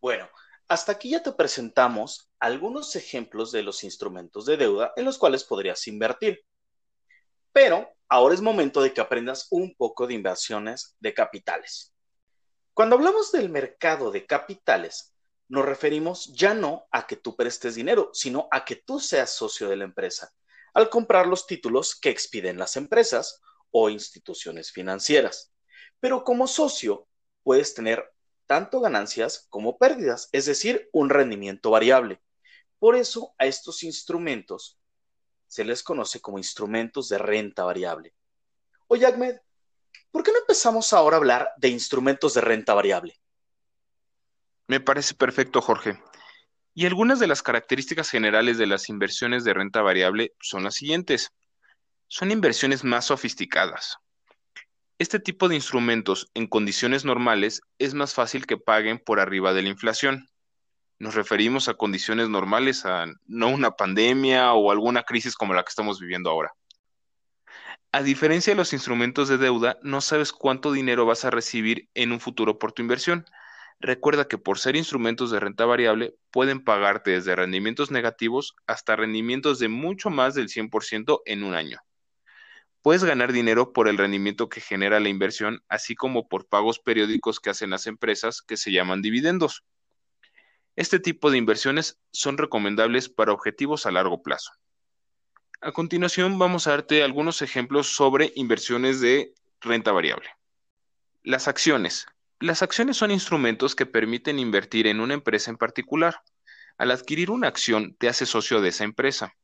Bueno, 0.00 0.28
hasta 0.66 0.90
aquí 0.90 1.10
ya 1.10 1.22
te 1.22 1.30
presentamos 1.30 2.32
algunos 2.40 2.96
ejemplos 2.96 3.52
de 3.52 3.62
los 3.62 3.84
instrumentos 3.84 4.44
de 4.44 4.56
deuda 4.56 4.92
en 4.96 5.04
los 5.04 5.18
cuales 5.18 5.44
podrías 5.44 5.86
invertir. 5.86 6.44
Pero 7.56 7.90
ahora 8.10 8.34
es 8.34 8.42
momento 8.42 8.82
de 8.82 8.92
que 8.92 9.00
aprendas 9.00 9.46
un 9.48 9.74
poco 9.76 10.06
de 10.06 10.12
inversiones 10.12 10.94
de 11.00 11.14
capitales. 11.14 11.90
Cuando 12.74 12.96
hablamos 12.96 13.32
del 13.32 13.48
mercado 13.48 14.10
de 14.10 14.26
capitales, 14.26 15.14
nos 15.48 15.64
referimos 15.64 16.30
ya 16.34 16.52
no 16.52 16.86
a 16.90 17.06
que 17.06 17.16
tú 17.16 17.34
prestes 17.34 17.74
dinero, 17.74 18.10
sino 18.12 18.46
a 18.50 18.66
que 18.66 18.76
tú 18.76 19.00
seas 19.00 19.30
socio 19.30 19.70
de 19.70 19.76
la 19.76 19.84
empresa, 19.84 20.34
al 20.74 20.90
comprar 20.90 21.26
los 21.26 21.46
títulos 21.46 21.98
que 21.98 22.10
expiden 22.10 22.58
las 22.58 22.76
empresas 22.76 23.40
o 23.70 23.88
instituciones 23.88 24.70
financieras. 24.70 25.50
Pero 25.98 26.24
como 26.24 26.48
socio 26.48 27.08
puedes 27.42 27.72
tener 27.72 28.04
tanto 28.44 28.80
ganancias 28.80 29.46
como 29.48 29.78
pérdidas, 29.78 30.28
es 30.32 30.44
decir, 30.44 30.90
un 30.92 31.08
rendimiento 31.08 31.70
variable. 31.70 32.20
Por 32.78 32.96
eso 32.96 33.34
a 33.38 33.46
estos 33.46 33.82
instrumentos 33.82 34.78
se 35.46 35.64
les 35.64 35.82
conoce 35.82 36.20
como 36.20 36.38
instrumentos 36.38 37.08
de 37.08 37.18
renta 37.18 37.64
variable. 37.64 38.14
Oye, 38.88 39.06
Ahmed, 39.06 39.36
¿por 40.10 40.22
qué 40.22 40.32
no 40.32 40.38
empezamos 40.38 40.92
ahora 40.92 41.16
a 41.16 41.18
hablar 41.18 41.50
de 41.56 41.68
instrumentos 41.68 42.34
de 42.34 42.40
renta 42.40 42.74
variable? 42.74 43.20
Me 44.66 44.80
parece 44.80 45.14
perfecto, 45.14 45.60
Jorge. 45.60 46.00
Y 46.74 46.86
algunas 46.86 47.18
de 47.20 47.26
las 47.26 47.42
características 47.42 48.10
generales 48.10 48.58
de 48.58 48.66
las 48.66 48.88
inversiones 48.88 49.44
de 49.44 49.54
renta 49.54 49.80
variable 49.80 50.34
son 50.40 50.64
las 50.64 50.74
siguientes. 50.74 51.32
Son 52.08 52.30
inversiones 52.30 52.84
más 52.84 53.06
sofisticadas. 53.06 53.96
Este 54.98 55.20
tipo 55.20 55.48
de 55.48 55.54
instrumentos 55.54 56.30
en 56.34 56.46
condiciones 56.46 57.04
normales 57.04 57.60
es 57.78 57.94
más 57.94 58.14
fácil 58.14 58.46
que 58.46 58.56
paguen 58.56 58.98
por 58.98 59.20
arriba 59.20 59.52
de 59.52 59.62
la 59.62 59.68
inflación. 59.68 60.28
Nos 60.98 61.14
referimos 61.14 61.68
a 61.68 61.74
condiciones 61.74 62.28
normales, 62.28 62.86
a 62.86 63.06
no 63.26 63.48
una 63.48 63.72
pandemia 63.72 64.52
o 64.54 64.70
alguna 64.70 65.02
crisis 65.02 65.34
como 65.34 65.54
la 65.54 65.62
que 65.62 65.70
estamos 65.70 66.00
viviendo 66.00 66.30
ahora. 66.30 66.52
A 67.92 68.02
diferencia 68.02 68.52
de 68.52 68.56
los 68.56 68.72
instrumentos 68.72 69.28
de 69.28 69.38
deuda, 69.38 69.78
no 69.82 70.00
sabes 70.00 70.32
cuánto 70.32 70.72
dinero 70.72 71.06
vas 71.06 71.24
a 71.24 71.30
recibir 71.30 71.88
en 71.94 72.12
un 72.12 72.20
futuro 72.20 72.58
por 72.58 72.72
tu 72.72 72.82
inversión, 72.82 73.26
Recuerda 73.78 74.26
que 74.26 74.38
por 74.38 74.58
ser 74.58 74.74
instrumentos 74.74 75.30
de 75.30 75.38
renta 75.38 75.66
variable 75.66 76.14
pueden 76.30 76.64
pagarte 76.64 77.10
desde 77.10 77.36
rendimientos 77.36 77.90
negativos 77.90 78.56
hasta 78.66 78.96
rendimientos 78.96 79.58
de 79.58 79.68
mucho 79.68 80.08
más 80.08 80.34
del 80.34 80.48
100% 80.48 81.20
en 81.26 81.44
un 81.44 81.54
año. 81.54 81.78
Puedes 82.80 83.04
ganar 83.04 83.32
dinero 83.32 83.72
por 83.72 83.88
el 83.88 83.98
rendimiento 83.98 84.48
que 84.48 84.60
genera 84.60 84.98
la 85.00 85.08
inversión, 85.08 85.62
así 85.68 85.94
como 85.94 86.28
por 86.28 86.48
pagos 86.48 86.78
periódicos 86.78 87.38
que 87.38 87.50
hacen 87.50 87.70
las 87.70 87.86
empresas 87.86 88.40
que 88.40 88.56
se 88.56 88.72
llaman 88.72 89.02
dividendos. 89.02 89.64
Este 90.76 91.00
tipo 91.00 91.30
de 91.30 91.38
inversiones 91.38 91.98
son 92.12 92.36
recomendables 92.36 93.08
para 93.08 93.32
objetivos 93.32 93.86
a 93.86 93.90
largo 93.90 94.22
plazo. 94.22 94.52
A 95.62 95.72
continuación 95.72 96.38
vamos 96.38 96.66
a 96.66 96.72
darte 96.72 97.02
algunos 97.02 97.40
ejemplos 97.40 97.96
sobre 97.96 98.30
inversiones 98.36 99.00
de 99.00 99.32
renta 99.62 99.90
variable. 99.92 100.28
Las 101.22 101.48
acciones. 101.48 102.06
Las 102.40 102.60
acciones 102.60 102.98
son 102.98 103.10
instrumentos 103.10 103.74
que 103.74 103.86
permiten 103.86 104.38
invertir 104.38 104.86
en 104.86 105.00
una 105.00 105.14
empresa 105.14 105.50
en 105.50 105.56
particular. 105.56 106.20
Al 106.76 106.90
adquirir 106.90 107.30
una 107.30 107.48
acción, 107.48 107.96
te 107.98 108.10
haces 108.10 108.28
socio 108.28 108.60
de 108.60 108.68
esa 108.68 108.84
empresa. 108.84 109.34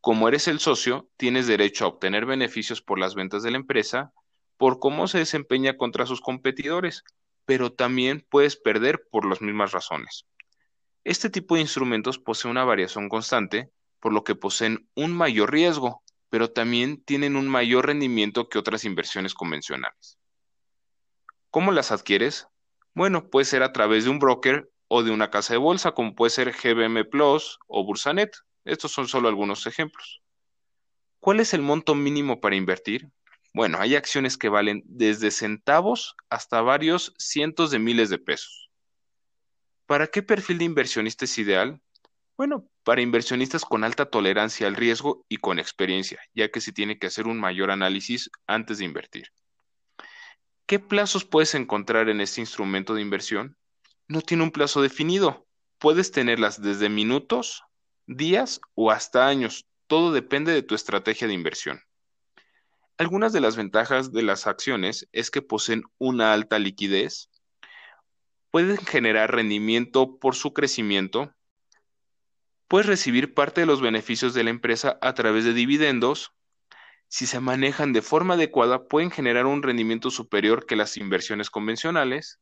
Como 0.00 0.28
eres 0.28 0.48
el 0.48 0.60
socio, 0.60 1.10
tienes 1.18 1.46
derecho 1.46 1.84
a 1.84 1.88
obtener 1.88 2.24
beneficios 2.24 2.80
por 2.80 2.98
las 2.98 3.14
ventas 3.14 3.42
de 3.42 3.50
la 3.50 3.58
empresa, 3.58 4.14
por 4.56 4.78
cómo 4.78 5.08
se 5.08 5.18
desempeña 5.18 5.76
contra 5.76 6.06
sus 6.06 6.22
competidores, 6.22 7.04
pero 7.44 7.70
también 7.70 8.26
puedes 8.30 8.56
perder 8.56 9.06
por 9.10 9.26
las 9.28 9.42
mismas 9.42 9.72
razones. 9.72 10.24
Este 11.04 11.30
tipo 11.30 11.54
de 11.54 11.62
instrumentos 11.62 12.18
posee 12.18 12.50
una 12.50 12.64
variación 12.64 13.08
constante, 13.08 13.70
por 14.00 14.12
lo 14.12 14.22
que 14.22 14.34
poseen 14.34 14.88
un 14.94 15.12
mayor 15.12 15.50
riesgo, 15.50 16.02
pero 16.28 16.52
también 16.52 17.02
tienen 17.04 17.36
un 17.36 17.48
mayor 17.48 17.86
rendimiento 17.86 18.48
que 18.48 18.58
otras 18.58 18.84
inversiones 18.84 19.34
convencionales. 19.34 20.18
¿Cómo 21.50 21.72
las 21.72 21.90
adquieres? 21.90 22.48
Bueno, 22.94 23.28
puede 23.30 23.44
ser 23.44 23.62
a 23.62 23.72
través 23.72 24.04
de 24.04 24.10
un 24.10 24.18
broker 24.18 24.70
o 24.88 25.02
de 25.02 25.10
una 25.10 25.30
casa 25.30 25.54
de 25.54 25.58
bolsa, 25.58 25.92
como 25.92 26.14
puede 26.14 26.30
ser 26.30 26.52
GBM 26.52 27.04
Plus 27.04 27.58
o 27.66 27.84
Bursanet. 27.84 28.36
Estos 28.64 28.92
son 28.92 29.08
solo 29.08 29.28
algunos 29.28 29.66
ejemplos. 29.66 30.22
¿Cuál 31.18 31.40
es 31.40 31.54
el 31.54 31.62
monto 31.62 31.94
mínimo 31.94 32.40
para 32.40 32.56
invertir? 32.56 33.08
Bueno, 33.52 33.78
hay 33.80 33.96
acciones 33.96 34.36
que 34.38 34.48
valen 34.48 34.82
desde 34.86 35.30
centavos 35.30 36.14
hasta 36.28 36.60
varios 36.62 37.14
cientos 37.18 37.70
de 37.70 37.78
miles 37.78 38.10
de 38.10 38.18
pesos. 38.18 38.69
¿Para 39.90 40.06
qué 40.06 40.22
perfil 40.22 40.58
de 40.58 40.66
inversionista 40.66 41.24
es 41.24 41.36
ideal? 41.36 41.82
Bueno, 42.36 42.70
para 42.84 43.00
inversionistas 43.00 43.64
con 43.64 43.82
alta 43.82 44.06
tolerancia 44.06 44.68
al 44.68 44.76
riesgo 44.76 45.26
y 45.28 45.38
con 45.38 45.58
experiencia, 45.58 46.20
ya 46.32 46.48
que 46.48 46.60
se 46.60 46.70
tiene 46.70 46.96
que 46.96 47.08
hacer 47.08 47.26
un 47.26 47.40
mayor 47.40 47.72
análisis 47.72 48.30
antes 48.46 48.78
de 48.78 48.84
invertir. 48.84 49.32
¿Qué 50.66 50.78
plazos 50.78 51.24
puedes 51.24 51.56
encontrar 51.56 52.08
en 52.08 52.20
este 52.20 52.40
instrumento 52.40 52.94
de 52.94 53.02
inversión? 53.02 53.56
No 54.06 54.20
tiene 54.20 54.44
un 54.44 54.52
plazo 54.52 54.80
definido. 54.80 55.48
Puedes 55.78 56.12
tenerlas 56.12 56.62
desde 56.62 56.88
minutos, 56.88 57.64
días 58.06 58.60
o 58.76 58.92
hasta 58.92 59.26
años. 59.26 59.66
Todo 59.88 60.12
depende 60.12 60.52
de 60.52 60.62
tu 60.62 60.76
estrategia 60.76 61.26
de 61.26 61.34
inversión. 61.34 61.80
Algunas 62.96 63.32
de 63.32 63.40
las 63.40 63.56
ventajas 63.56 64.12
de 64.12 64.22
las 64.22 64.46
acciones 64.46 65.08
es 65.10 65.32
que 65.32 65.42
poseen 65.42 65.82
una 65.98 66.32
alta 66.32 66.60
liquidez, 66.60 67.29
pueden 68.50 68.76
generar 68.78 69.34
rendimiento 69.34 70.18
por 70.18 70.34
su 70.34 70.52
crecimiento, 70.52 71.34
puedes 72.68 72.86
recibir 72.86 73.34
parte 73.34 73.62
de 73.62 73.66
los 73.66 73.80
beneficios 73.80 74.34
de 74.34 74.44
la 74.44 74.50
empresa 74.50 74.98
a 75.00 75.14
través 75.14 75.44
de 75.44 75.52
dividendos, 75.52 76.32
si 77.12 77.26
se 77.26 77.40
manejan 77.40 77.92
de 77.92 78.02
forma 78.02 78.34
adecuada, 78.34 78.86
pueden 78.86 79.10
generar 79.10 79.44
un 79.44 79.64
rendimiento 79.64 80.12
superior 80.12 80.64
que 80.64 80.76
las 80.76 80.96
inversiones 80.96 81.50
convencionales. 81.50 82.38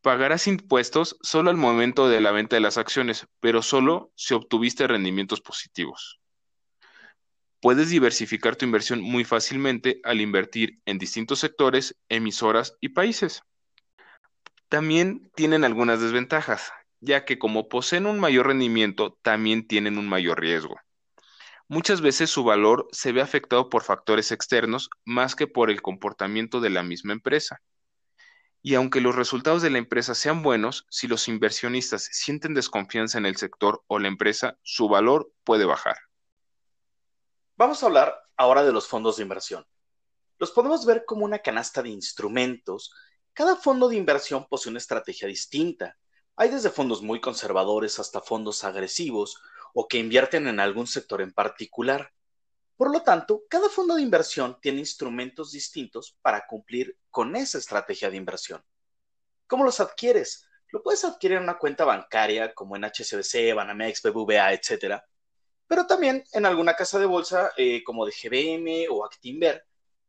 Pagarás 0.00 0.46
impuestos 0.46 1.18
solo 1.22 1.50
al 1.50 1.56
momento 1.56 2.08
de 2.08 2.20
la 2.20 2.30
venta 2.30 2.54
de 2.54 2.60
las 2.60 2.78
acciones, 2.78 3.26
pero 3.40 3.62
solo 3.62 4.12
si 4.14 4.32
obtuviste 4.34 4.86
rendimientos 4.86 5.40
positivos. 5.40 6.20
Puedes 7.60 7.90
diversificar 7.90 8.54
tu 8.54 8.64
inversión 8.64 9.00
muy 9.00 9.24
fácilmente 9.24 10.00
al 10.04 10.20
invertir 10.20 10.80
en 10.84 10.98
distintos 10.98 11.40
sectores, 11.40 11.96
emisoras 12.08 12.76
y 12.80 12.90
países. 12.90 13.42
También 14.68 15.30
tienen 15.34 15.64
algunas 15.64 16.00
desventajas, 16.00 16.72
ya 17.00 17.24
que 17.24 17.38
como 17.38 17.68
poseen 17.68 18.06
un 18.06 18.18
mayor 18.18 18.48
rendimiento, 18.48 19.16
también 19.22 19.66
tienen 19.66 19.98
un 19.98 20.08
mayor 20.08 20.40
riesgo. 20.40 20.76
Muchas 21.68 22.00
veces 22.00 22.30
su 22.30 22.44
valor 22.44 22.86
se 22.92 23.12
ve 23.12 23.20
afectado 23.20 23.68
por 23.68 23.82
factores 23.82 24.30
externos 24.32 24.88
más 25.04 25.34
que 25.34 25.46
por 25.46 25.70
el 25.70 25.82
comportamiento 25.82 26.60
de 26.60 26.70
la 26.70 26.82
misma 26.82 27.12
empresa. 27.12 27.60
Y 28.62 28.74
aunque 28.74 29.00
los 29.00 29.14
resultados 29.14 29.62
de 29.62 29.70
la 29.70 29.78
empresa 29.78 30.14
sean 30.14 30.42
buenos, 30.42 30.86
si 30.90 31.06
los 31.06 31.28
inversionistas 31.28 32.08
sienten 32.10 32.54
desconfianza 32.54 33.18
en 33.18 33.26
el 33.26 33.36
sector 33.36 33.82
o 33.86 33.98
la 33.98 34.08
empresa, 34.08 34.58
su 34.62 34.88
valor 34.88 35.30
puede 35.44 35.64
bajar. 35.64 35.96
Vamos 37.56 37.82
a 37.82 37.86
hablar 37.86 38.14
ahora 38.36 38.64
de 38.64 38.72
los 38.72 38.86
fondos 38.86 39.16
de 39.16 39.22
inversión. 39.22 39.64
Los 40.38 40.50
podemos 40.50 40.84
ver 40.84 41.04
como 41.06 41.24
una 41.24 41.38
canasta 41.38 41.82
de 41.82 41.88
instrumentos. 41.88 42.92
Cada 43.36 43.54
fondo 43.54 43.90
de 43.90 43.96
inversión 43.96 44.46
posee 44.48 44.70
una 44.70 44.78
estrategia 44.78 45.28
distinta. 45.28 45.98
Hay 46.36 46.48
desde 46.48 46.70
fondos 46.70 47.02
muy 47.02 47.20
conservadores 47.20 47.98
hasta 47.98 48.22
fondos 48.22 48.64
agresivos 48.64 49.42
o 49.74 49.86
que 49.86 49.98
invierten 49.98 50.46
en 50.46 50.58
algún 50.58 50.86
sector 50.86 51.20
en 51.20 51.34
particular. 51.34 52.14
Por 52.78 52.90
lo 52.90 53.02
tanto, 53.02 53.42
cada 53.50 53.68
fondo 53.68 53.94
de 53.94 54.00
inversión 54.00 54.58
tiene 54.62 54.78
instrumentos 54.78 55.52
distintos 55.52 56.16
para 56.22 56.46
cumplir 56.46 56.96
con 57.10 57.36
esa 57.36 57.58
estrategia 57.58 58.08
de 58.08 58.16
inversión. 58.16 58.64
¿Cómo 59.46 59.64
los 59.64 59.80
adquieres? 59.80 60.48
Lo 60.68 60.82
puedes 60.82 61.04
adquirir 61.04 61.36
en 61.36 61.42
una 61.42 61.58
cuenta 61.58 61.84
bancaria 61.84 62.54
como 62.54 62.74
en 62.74 62.84
HSBC, 62.84 63.54
Banamex, 63.54 64.00
BBVA, 64.00 64.54
etc. 64.54 65.02
pero 65.66 65.86
también 65.86 66.24
en 66.32 66.46
alguna 66.46 66.72
casa 66.72 66.98
de 66.98 67.04
bolsa 67.04 67.52
eh, 67.58 67.84
como 67.84 68.06
de 68.06 68.12
GBM 68.12 68.86
o 68.88 69.04
Actinver. 69.04 69.62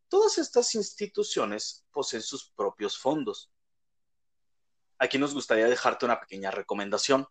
Todas 0.09 0.37
estas 0.37 0.73
instituciones 0.75 1.85
poseen 1.91 2.21
sus 2.21 2.49
propios 2.51 2.97
fondos. 2.97 3.51
Aquí 4.97 5.17
nos 5.17 5.33
gustaría 5.33 5.67
dejarte 5.67 6.05
una 6.05 6.19
pequeña 6.19 6.49
recomendación, 6.49 7.27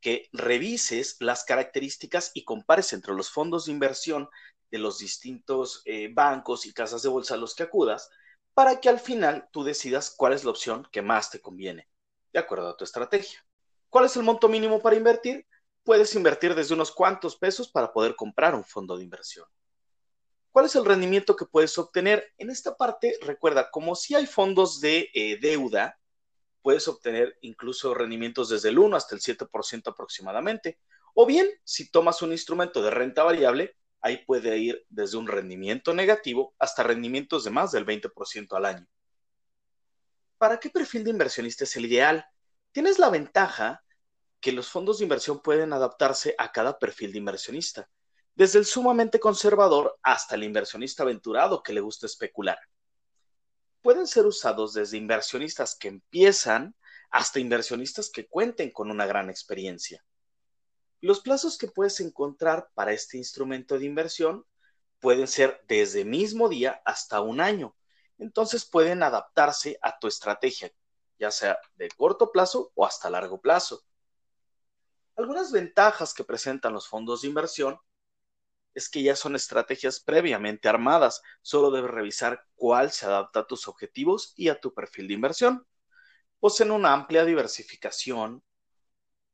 que 0.00 0.28
revises 0.32 1.16
las 1.20 1.44
características 1.44 2.30
y 2.34 2.44
compares 2.44 2.92
entre 2.92 3.14
los 3.14 3.30
fondos 3.30 3.64
de 3.64 3.72
inversión 3.72 4.28
de 4.70 4.78
los 4.78 4.98
distintos 4.98 5.80
eh, 5.86 6.10
bancos 6.12 6.66
y 6.66 6.74
casas 6.74 7.02
de 7.02 7.08
bolsa 7.08 7.34
a 7.34 7.38
los 7.38 7.54
que 7.54 7.62
acudas, 7.62 8.10
para 8.52 8.80
que 8.80 8.90
al 8.90 9.00
final 9.00 9.48
tú 9.50 9.64
decidas 9.64 10.14
cuál 10.14 10.34
es 10.34 10.44
la 10.44 10.50
opción 10.50 10.86
que 10.92 11.00
más 11.00 11.30
te 11.30 11.40
conviene, 11.40 11.88
de 12.32 12.38
acuerdo 12.38 12.68
a 12.68 12.76
tu 12.76 12.84
estrategia. 12.84 13.46
¿Cuál 13.88 14.04
es 14.04 14.16
el 14.16 14.24
monto 14.24 14.48
mínimo 14.48 14.82
para 14.82 14.96
invertir? 14.96 15.46
Puedes 15.82 16.14
invertir 16.14 16.54
desde 16.54 16.74
unos 16.74 16.92
cuantos 16.92 17.36
pesos 17.36 17.70
para 17.70 17.92
poder 17.92 18.14
comprar 18.14 18.54
un 18.54 18.64
fondo 18.64 18.96
de 18.96 19.04
inversión. 19.04 19.46
¿Cuál 20.54 20.66
es 20.66 20.76
el 20.76 20.84
rendimiento 20.84 21.34
que 21.34 21.46
puedes 21.46 21.76
obtener? 21.78 22.32
En 22.38 22.48
esta 22.48 22.76
parte, 22.76 23.18
recuerda, 23.22 23.72
como 23.72 23.96
si 23.96 24.14
hay 24.14 24.24
fondos 24.24 24.80
de 24.80 25.10
eh, 25.12 25.36
deuda, 25.40 25.98
puedes 26.62 26.86
obtener 26.86 27.36
incluso 27.40 27.92
rendimientos 27.92 28.50
desde 28.50 28.68
el 28.68 28.78
1 28.78 28.96
hasta 28.96 29.16
el 29.16 29.20
7% 29.20 29.90
aproximadamente. 29.90 30.78
O 31.12 31.26
bien, 31.26 31.48
si 31.64 31.90
tomas 31.90 32.22
un 32.22 32.30
instrumento 32.30 32.84
de 32.84 32.90
renta 32.90 33.24
variable, 33.24 33.76
ahí 34.00 34.18
puede 34.18 34.56
ir 34.58 34.86
desde 34.90 35.16
un 35.16 35.26
rendimiento 35.26 35.92
negativo 35.92 36.54
hasta 36.60 36.84
rendimientos 36.84 37.42
de 37.42 37.50
más 37.50 37.72
del 37.72 37.84
20% 37.84 38.56
al 38.56 38.66
año. 38.66 38.86
¿Para 40.38 40.60
qué 40.60 40.70
perfil 40.70 41.02
de 41.02 41.10
inversionista 41.10 41.64
es 41.64 41.74
el 41.74 41.86
ideal? 41.86 42.26
Tienes 42.70 43.00
la 43.00 43.10
ventaja 43.10 43.82
que 44.38 44.52
los 44.52 44.68
fondos 44.68 44.98
de 44.98 45.04
inversión 45.06 45.42
pueden 45.42 45.72
adaptarse 45.72 46.36
a 46.38 46.52
cada 46.52 46.78
perfil 46.78 47.10
de 47.10 47.18
inversionista, 47.18 47.90
desde 48.34 48.58
el 48.58 48.66
sumamente 48.66 49.20
conservador 49.20 49.98
hasta 50.02 50.34
el 50.34 50.42
inversionista 50.42 51.02
aventurado 51.02 51.62
que 51.62 51.72
le 51.72 51.80
gusta 51.80 52.06
especular. 52.06 52.58
Pueden 53.80 54.06
ser 54.06 54.26
usados 54.26 54.74
desde 54.74 54.96
inversionistas 54.96 55.76
que 55.76 55.88
empiezan 55.88 56.74
hasta 57.10 57.38
inversionistas 57.38 58.10
que 58.10 58.26
cuenten 58.26 58.70
con 58.70 58.90
una 58.90 59.06
gran 59.06 59.30
experiencia. 59.30 60.04
Los 61.00 61.20
plazos 61.20 61.58
que 61.58 61.68
puedes 61.68 62.00
encontrar 62.00 62.70
para 62.74 62.92
este 62.92 63.18
instrumento 63.18 63.78
de 63.78 63.84
inversión 63.84 64.46
pueden 65.00 65.28
ser 65.28 65.62
desde 65.68 66.04
mismo 66.04 66.48
día 66.48 66.80
hasta 66.84 67.20
un 67.20 67.40
año. 67.40 67.76
Entonces 68.18 68.64
pueden 68.64 69.02
adaptarse 69.02 69.78
a 69.82 69.98
tu 69.98 70.08
estrategia, 70.08 70.72
ya 71.18 71.30
sea 71.30 71.58
de 71.76 71.88
corto 71.90 72.32
plazo 72.32 72.72
o 72.74 72.86
hasta 72.86 73.10
largo 73.10 73.40
plazo. 73.40 73.84
Algunas 75.14 75.52
ventajas 75.52 76.14
que 76.14 76.24
presentan 76.24 76.72
los 76.72 76.88
fondos 76.88 77.22
de 77.22 77.28
inversión 77.28 77.78
es 78.74 78.88
que 78.88 79.02
ya 79.02 79.16
son 79.16 79.36
estrategias 79.36 80.00
previamente 80.00 80.68
armadas, 80.68 81.22
solo 81.42 81.70
debes 81.70 81.90
revisar 81.90 82.44
cuál 82.54 82.90
se 82.90 83.06
adapta 83.06 83.40
a 83.40 83.46
tus 83.46 83.68
objetivos 83.68 84.32
y 84.36 84.48
a 84.48 84.60
tu 84.60 84.74
perfil 84.74 85.08
de 85.08 85.14
inversión. 85.14 85.66
Poseen 86.40 86.70
una 86.70 86.92
amplia 86.92 87.24
diversificación. 87.24 88.42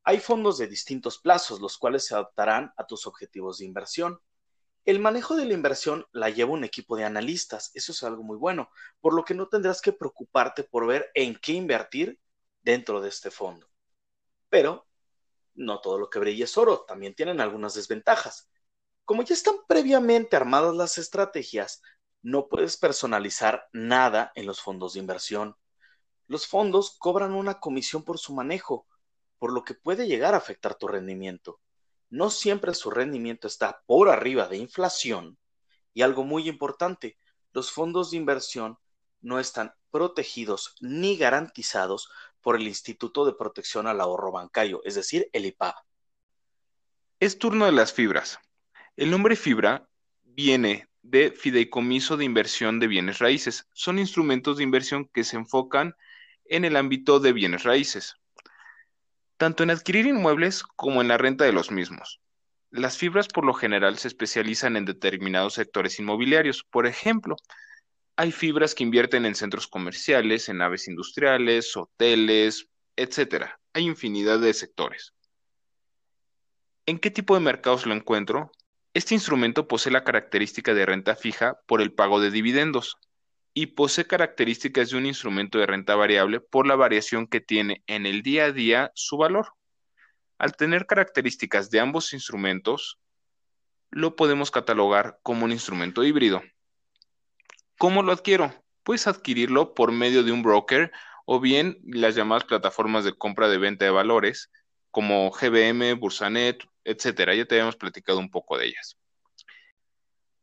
Hay 0.04 0.20
fondos 0.20 0.58
de 0.58 0.68
distintos 0.68 1.18
plazos, 1.18 1.60
los 1.60 1.78
cuales 1.78 2.04
se 2.04 2.14
adaptarán 2.14 2.72
a 2.76 2.86
tus 2.86 3.06
objetivos 3.06 3.58
de 3.58 3.64
inversión. 3.64 4.20
El 4.84 4.98
manejo 4.98 5.36
de 5.36 5.44
la 5.44 5.54
inversión 5.54 6.06
la 6.12 6.30
lleva 6.30 6.52
un 6.52 6.64
equipo 6.64 6.96
de 6.96 7.04
analistas, 7.04 7.70
eso 7.74 7.92
es 7.92 8.02
algo 8.02 8.22
muy 8.22 8.36
bueno, 8.36 8.70
por 9.00 9.14
lo 9.14 9.24
que 9.24 9.34
no 9.34 9.48
tendrás 9.48 9.82
que 9.82 9.92
preocuparte 9.92 10.64
por 10.64 10.86
ver 10.86 11.10
en 11.14 11.36
qué 11.36 11.52
invertir 11.52 12.18
dentro 12.62 13.00
de 13.00 13.10
este 13.10 13.30
fondo. 13.30 13.68
Pero 14.48 14.86
no 15.54 15.80
todo 15.80 15.98
lo 15.98 16.08
que 16.10 16.18
brilla 16.18 16.44
es 16.44 16.56
oro, 16.56 16.84
también 16.86 17.14
tienen 17.14 17.40
algunas 17.40 17.74
desventajas. 17.74 18.50
Como 19.10 19.24
ya 19.24 19.34
están 19.34 19.56
previamente 19.66 20.36
armadas 20.36 20.72
las 20.76 20.96
estrategias, 20.96 21.82
no 22.22 22.46
puedes 22.46 22.76
personalizar 22.76 23.68
nada 23.72 24.30
en 24.36 24.46
los 24.46 24.60
fondos 24.60 24.92
de 24.92 25.00
inversión. 25.00 25.56
Los 26.28 26.46
fondos 26.46 26.94
cobran 26.96 27.32
una 27.32 27.58
comisión 27.58 28.04
por 28.04 28.20
su 28.20 28.32
manejo, 28.32 28.86
por 29.40 29.52
lo 29.52 29.64
que 29.64 29.74
puede 29.74 30.06
llegar 30.06 30.34
a 30.34 30.36
afectar 30.36 30.76
tu 30.76 30.86
rendimiento. 30.86 31.58
No 32.08 32.30
siempre 32.30 32.72
su 32.72 32.88
rendimiento 32.88 33.48
está 33.48 33.82
por 33.84 34.08
arriba 34.08 34.46
de 34.46 34.58
inflación. 34.58 35.38
Y 35.92 36.02
algo 36.02 36.22
muy 36.22 36.48
importante, 36.48 37.18
los 37.50 37.72
fondos 37.72 38.12
de 38.12 38.16
inversión 38.16 38.78
no 39.22 39.40
están 39.40 39.74
protegidos 39.90 40.76
ni 40.78 41.16
garantizados 41.16 42.12
por 42.40 42.54
el 42.54 42.68
Instituto 42.68 43.24
de 43.24 43.32
Protección 43.32 43.88
al 43.88 44.00
Ahorro 44.00 44.30
Bancario, 44.30 44.82
es 44.84 44.94
decir, 44.94 45.28
el 45.32 45.46
IPAB. 45.46 45.74
Es 47.18 47.40
turno 47.40 47.64
de 47.64 47.72
las 47.72 47.92
fibras. 47.92 48.38
El 48.96 49.10
nombre 49.10 49.36
fibra 49.36 49.88
viene 50.24 50.88
de 51.02 51.32
fideicomiso 51.32 52.16
de 52.16 52.24
inversión 52.24 52.80
de 52.80 52.86
bienes 52.86 53.18
raíces. 53.18 53.66
Son 53.72 53.98
instrumentos 53.98 54.56
de 54.56 54.64
inversión 54.64 55.08
que 55.12 55.24
se 55.24 55.36
enfocan 55.36 55.94
en 56.44 56.64
el 56.64 56.76
ámbito 56.76 57.20
de 57.20 57.32
bienes 57.32 57.62
raíces, 57.62 58.16
tanto 59.36 59.62
en 59.62 59.70
adquirir 59.70 60.06
inmuebles 60.06 60.62
como 60.62 61.00
en 61.00 61.08
la 61.08 61.18
renta 61.18 61.44
de 61.44 61.52
los 61.52 61.70
mismos. 61.70 62.20
Las 62.70 62.98
fibras 62.98 63.28
por 63.28 63.44
lo 63.44 63.54
general 63.54 63.98
se 63.98 64.08
especializan 64.08 64.76
en 64.76 64.84
determinados 64.84 65.54
sectores 65.54 65.98
inmobiliarios. 65.98 66.62
Por 66.62 66.86
ejemplo, 66.86 67.36
hay 68.16 68.32
fibras 68.32 68.74
que 68.74 68.84
invierten 68.84 69.26
en 69.26 69.34
centros 69.34 69.66
comerciales, 69.66 70.48
en 70.48 70.58
naves 70.58 70.86
industriales, 70.88 71.76
hoteles, 71.76 72.68
etc. 72.96 73.46
Hay 73.72 73.86
infinidad 73.86 74.38
de 74.38 74.52
sectores. 74.52 75.14
¿En 76.86 76.98
qué 76.98 77.10
tipo 77.10 77.34
de 77.34 77.40
mercados 77.40 77.86
lo 77.86 77.94
encuentro? 77.94 78.52
Este 78.92 79.14
instrumento 79.14 79.68
posee 79.68 79.92
la 79.92 80.02
característica 80.02 80.74
de 80.74 80.84
renta 80.84 81.14
fija 81.14 81.60
por 81.66 81.80
el 81.80 81.92
pago 81.92 82.20
de 82.20 82.32
dividendos 82.32 82.98
y 83.54 83.66
posee 83.66 84.06
características 84.06 84.90
de 84.90 84.96
un 84.96 85.06
instrumento 85.06 85.58
de 85.58 85.66
renta 85.66 85.94
variable 85.94 86.40
por 86.40 86.66
la 86.66 86.74
variación 86.74 87.28
que 87.28 87.40
tiene 87.40 87.84
en 87.86 88.04
el 88.04 88.22
día 88.22 88.46
a 88.46 88.52
día 88.52 88.90
su 88.94 89.16
valor. 89.16 89.52
Al 90.38 90.56
tener 90.56 90.86
características 90.86 91.70
de 91.70 91.78
ambos 91.78 92.12
instrumentos, 92.12 92.98
lo 93.90 94.16
podemos 94.16 94.50
catalogar 94.50 95.20
como 95.22 95.44
un 95.44 95.52
instrumento 95.52 96.02
híbrido. 96.02 96.42
¿Cómo 97.78 98.02
lo 98.02 98.10
adquiero? 98.10 98.52
Puedes 98.82 99.06
adquirirlo 99.06 99.74
por 99.74 99.92
medio 99.92 100.24
de 100.24 100.32
un 100.32 100.42
broker 100.42 100.90
o 101.26 101.38
bien 101.38 101.78
las 101.84 102.16
llamadas 102.16 102.44
plataformas 102.44 103.04
de 103.04 103.16
compra 103.16 103.48
de 103.48 103.58
venta 103.58 103.84
de 103.84 103.92
valores 103.92 104.50
como 104.90 105.30
GBM, 105.30 105.94
Bursanet, 105.94 106.64
etcétera. 106.84 107.34
Ya 107.34 107.44
te 107.44 107.54
habíamos 107.56 107.76
platicado 107.76 108.18
un 108.18 108.30
poco 108.30 108.58
de 108.58 108.66
ellas. 108.66 108.96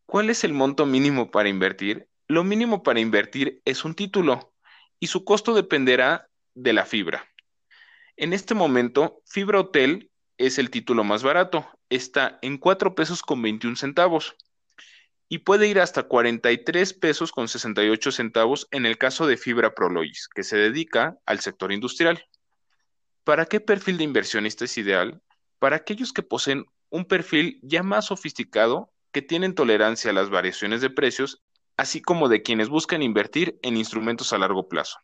¿Cuál 0.06 0.30
es 0.30 0.44
el 0.44 0.54
monto 0.54 0.86
mínimo 0.86 1.32
para 1.32 1.50
invertir? 1.50 2.08
Lo 2.28 2.44
mínimo 2.44 2.84
para 2.84 3.00
invertir 3.00 3.62
es 3.66 3.86
un 3.86 3.94
título 3.94 4.54
y 5.00 5.08
su 5.08 5.24
costo 5.26 5.54
dependerá 5.54 6.30
de 6.54 6.74
la 6.74 6.86
fibra. 6.86 7.28
En 8.16 8.34
este 8.34 8.56
momento, 8.56 9.22
Fibra 9.26 9.60
Hotel 9.60 10.10
es 10.38 10.58
el 10.58 10.70
título 10.70 11.04
más 11.04 11.24
barato. 11.24 11.68
Está 11.90 12.40
en 12.42 12.58
4 12.58 12.96
pesos 12.96 13.22
con 13.22 13.42
21 13.42 13.76
centavos 13.76 14.36
y 15.30 15.40
puede 15.40 15.68
ir 15.68 15.80
hasta 15.80 16.04
43 16.04 16.94
pesos 16.94 17.32
con 17.32 17.48
68 17.48 18.12
centavos 18.12 18.68
en 18.72 18.86
el 18.86 18.98
caso 18.98 19.28
de 19.28 19.38
Fibra 19.38 19.74
Prolois, 19.74 20.28
que 20.34 20.44
se 20.44 20.58
dedica 20.58 21.18
al 21.26 21.42
sector 21.42 21.72
industrial. 21.72 22.24
¿Para 23.24 23.46
qué 23.46 23.60
perfil 23.60 23.98
de 23.98 24.06
inversionista 24.06 24.66
es 24.66 24.78
ideal? 24.78 25.22
Para 25.60 25.78
aquellos 25.78 26.14
que 26.14 26.24
poseen 26.24 26.66
un 26.90 27.06
perfil 27.06 27.60
ya 27.64 27.84
más 27.84 28.06
sofisticado, 28.06 28.92
que 29.12 29.22
tienen 29.22 29.56
tolerancia 29.56 30.12
a 30.12 30.14
las 30.14 30.30
variaciones 30.30 30.82
de 30.82 30.90
precios, 30.90 31.42
así 31.76 32.02
como 32.02 32.30
de 32.30 32.42
quienes 32.42 32.70
buscan 32.70 33.02
invertir 33.02 33.60
en 33.62 33.78
instrumentos 33.78 34.34
a 34.34 34.38
largo 34.38 34.68
plazo. 34.68 35.00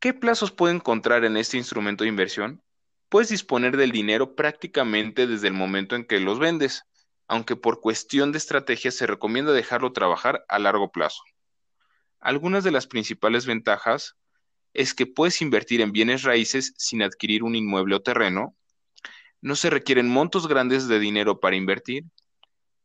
¿Qué 0.00 0.14
plazos 0.14 0.52
puede 0.52 0.74
encontrar 0.74 1.24
en 1.24 1.36
este 1.36 1.56
instrumento 1.56 2.04
de 2.04 2.10
inversión? 2.10 2.62
Puedes 3.08 3.30
disponer 3.30 3.76
del 3.76 3.90
dinero 3.90 4.34
prácticamente 4.34 5.26
desde 5.26 5.48
el 5.48 5.54
momento 5.54 5.96
en 5.96 6.04
que 6.04 6.20
los 6.20 6.38
vendes, 6.38 6.84
aunque 7.26 7.56
por 7.56 7.80
cuestión 7.80 8.32
de 8.32 8.38
estrategia 8.38 8.90
se 8.90 9.06
recomienda 9.06 9.52
dejarlo 9.52 9.92
trabajar 9.92 10.44
a 10.48 10.58
largo 10.58 10.92
plazo. 10.92 11.22
Algunas 12.20 12.64
de 12.64 12.70
las 12.70 12.86
principales 12.86 13.46
ventajas 13.46 14.16
es 14.74 14.94
que 14.94 15.06
puedes 15.06 15.40
invertir 15.40 15.80
en 15.80 15.92
bienes 15.92 16.22
raíces 16.22 16.74
sin 16.76 17.02
adquirir 17.02 17.42
un 17.42 17.54
inmueble 17.54 17.94
o 17.94 18.02
terreno, 18.02 18.56
no 19.40 19.56
se 19.56 19.70
requieren 19.70 20.08
montos 20.08 20.48
grandes 20.48 20.88
de 20.88 20.98
dinero 20.98 21.40
para 21.40 21.56
invertir, 21.56 22.04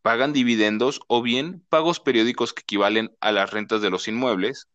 pagan 0.02 0.34
dividendos 0.34 1.00
o 1.08 1.22
bien 1.22 1.64
pagos 1.70 2.00
periódicos 2.00 2.54
que 2.54 2.62
equivalen 2.62 3.16
a 3.22 3.32
las 3.32 3.52
rentas 3.52 3.82
de 3.82 3.90
los 3.90 4.08
inmuebles, 4.08 4.68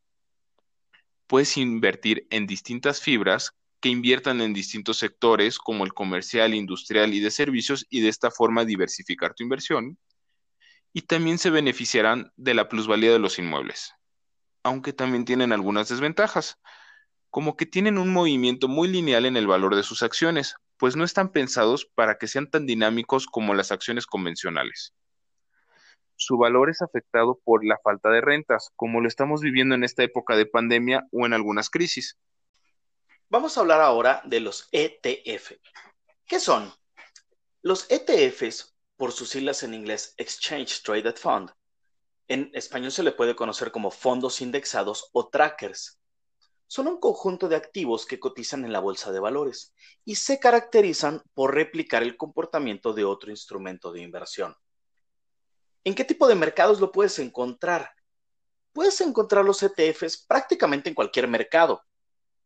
puedes 1.26 1.56
invertir 1.56 2.26
en 2.30 2.46
distintas 2.46 3.00
fibras 3.00 3.52
que 3.80 3.90
inviertan 3.90 4.40
en 4.40 4.54
distintos 4.54 4.98
sectores 4.98 5.58
como 5.58 5.84
el 5.84 5.94
comercial, 5.94 6.54
industrial 6.54 7.14
y 7.14 7.20
de 7.20 7.30
servicios 7.30 7.86
y 7.90 8.00
de 8.00 8.08
esta 8.08 8.30
forma 8.30 8.64
diversificar 8.64 9.34
tu 9.34 9.44
inversión. 9.44 9.98
Y 10.92 11.02
también 11.02 11.38
se 11.38 11.50
beneficiarán 11.50 12.32
de 12.36 12.54
la 12.54 12.68
plusvalía 12.68 13.12
de 13.12 13.18
los 13.18 13.38
inmuebles, 13.38 13.92
aunque 14.64 14.92
también 14.92 15.24
tienen 15.24 15.52
algunas 15.52 15.88
desventajas, 15.88 16.58
como 17.30 17.56
que 17.56 17.66
tienen 17.66 17.98
un 17.98 18.12
movimiento 18.12 18.66
muy 18.66 18.88
lineal 18.88 19.26
en 19.26 19.36
el 19.36 19.46
valor 19.46 19.76
de 19.76 19.82
sus 19.82 20.02
acciones, 20.02 20.56
pues 20.78 20.96
no 20.96 21.04
están 21.04 21.30
pensados 21.30 21.84
para 21.94 22.18
que 22.18 22.28
sean 22.28 22.50
tan 22.50 22.66
dinámicos 22.66 23.26
como 23.26 23.54
las 23.54 23.72
acciones 23.72 24.06
convencionales. 24.06 24.94
Su 26.16 26.36
valor 26.36 26.70
es 26.70 26.82
afectado 26.82 27.38
por 27.44 27.64
la 27.64 27.78
falta 27.78 28.10
de 28.10 28.20
rentas, 28.20 28.70
como 28.76 29.00
lo 29.00 29.08
estamos 29.08 29.40
viviendo 29.40 29.74
en 29.74 29.84
esta 29.84 30.02
época 30.02 30.36
de 30.36 30.46
pandemia 30.46 31.06
o 31.12 31.26
en 31.26 31.32
algunas 31.32 31.70
crisis. 31.70 32.16
Vamos 33.28 33.56
a 33.56 33.60
hablar 33.60 33.80
ahora 33.80 34.22
de 34.24 34.40
los 34.40 34.68
ETF. 34.72 35.52
¿Qué 36.26 36.40
son? 36.40 36.72
Los 37.62 37.90
ETFs, 37.90 38.74
por 38.96 39.12
sus 39.12 39.30
siglas 39.30 39.62
en 39.62 39.74
inglés 39.74 40.14
Exchange 40.16 40.82
Traded 40.82 41.16
Fund, 41.16 41.50
en 42.28 42.50
español 42.52 42.92
se 42.92 43.02
le 43.02 43.12
puede 43.12 43.34
conocer 43.34 43.70
como 43.70 43.90
fondos 43.90 44.40
indexados 44.40 45.08
o 45.12 45.28
trackers. 45.28 45.98
Son 46.70 46.86
un 46.86 47.00
conjunto 47.00 47.48
de 47.48 47.56
activos 47.56 48.04
que 48.04 48.20
cotizan 48.20 48.62
en 48.66 48.72
la 48.74 48.80
bolsa 48.80 49.10
de 49.10 49.20
valores 49.20 49.74
y 50.04 50.16
se 50.16 50.38
caracterizan 50.38 51.22
por 51.32 51.54
replicar 51.54 52.02
el 52.02 52.18
comportamiento 52.18 52.92
de 52.92 53.06
otro 53.06 53.30
instrumento 53.30 53.90
de 53.90 54.02
inversión. 54.02 54.54
¿En 55.82 55.94
qué 55.94 56.04
tipo 56.04 56.28
de 56.28 56.34
mercados 56.34 56.78
lo 56.78 56.92
puedes 56.92 57.18
encontrar? 57.20 57.90
Puedes 58.74 59.00
encontrar 59.00 59.46
los 59.46 59.62
ETFs 59.62 60.26
prácticamente 60.26 60.90
en 60.90 60.94
cualquier 60.94 61.26
mercado. 61.26 61.82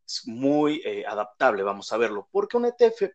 Es 0.07 0.23
muy 0.25 0.81
eh, 0.85 1.05
adaptable, 1.05 1.65
vamos 1.65 1.93
a 1.93 1.97
verlo, 1.97 2.29
porque 2.31 2.57
un 2.57 2.67
ETF 2.67 3.11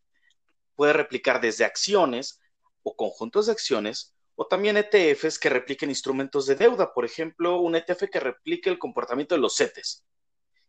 puede 0.76 0.92
replicar 0.92 1.40
desde 1.40 1.64
acciones 1.64 2.42
o 2.84 2.98
conjuntos 2.98 3.46
de 3.46 3.54
acciones 3.54 4.14
o 4.36 4.46
también 4.46 4.76
ETFs 4.76 5.40
que 5.40 5.50
repliquen 5.50 5.90
instrumentos 5.90 6.46
de 6.48 6.56
deuda, 6.56 6.94
por 6.94 7.06
ejemplo, 7.06 7.62
un 7.62 7.78
ETF 7.78 8.10
que 8.12 8.20
replique 8.20 8.70
el 8.70 8.78
comportamiento 8.78 9.36
de 9.36 9.42
los 9.42 9.56
CETES. 9.56 10.06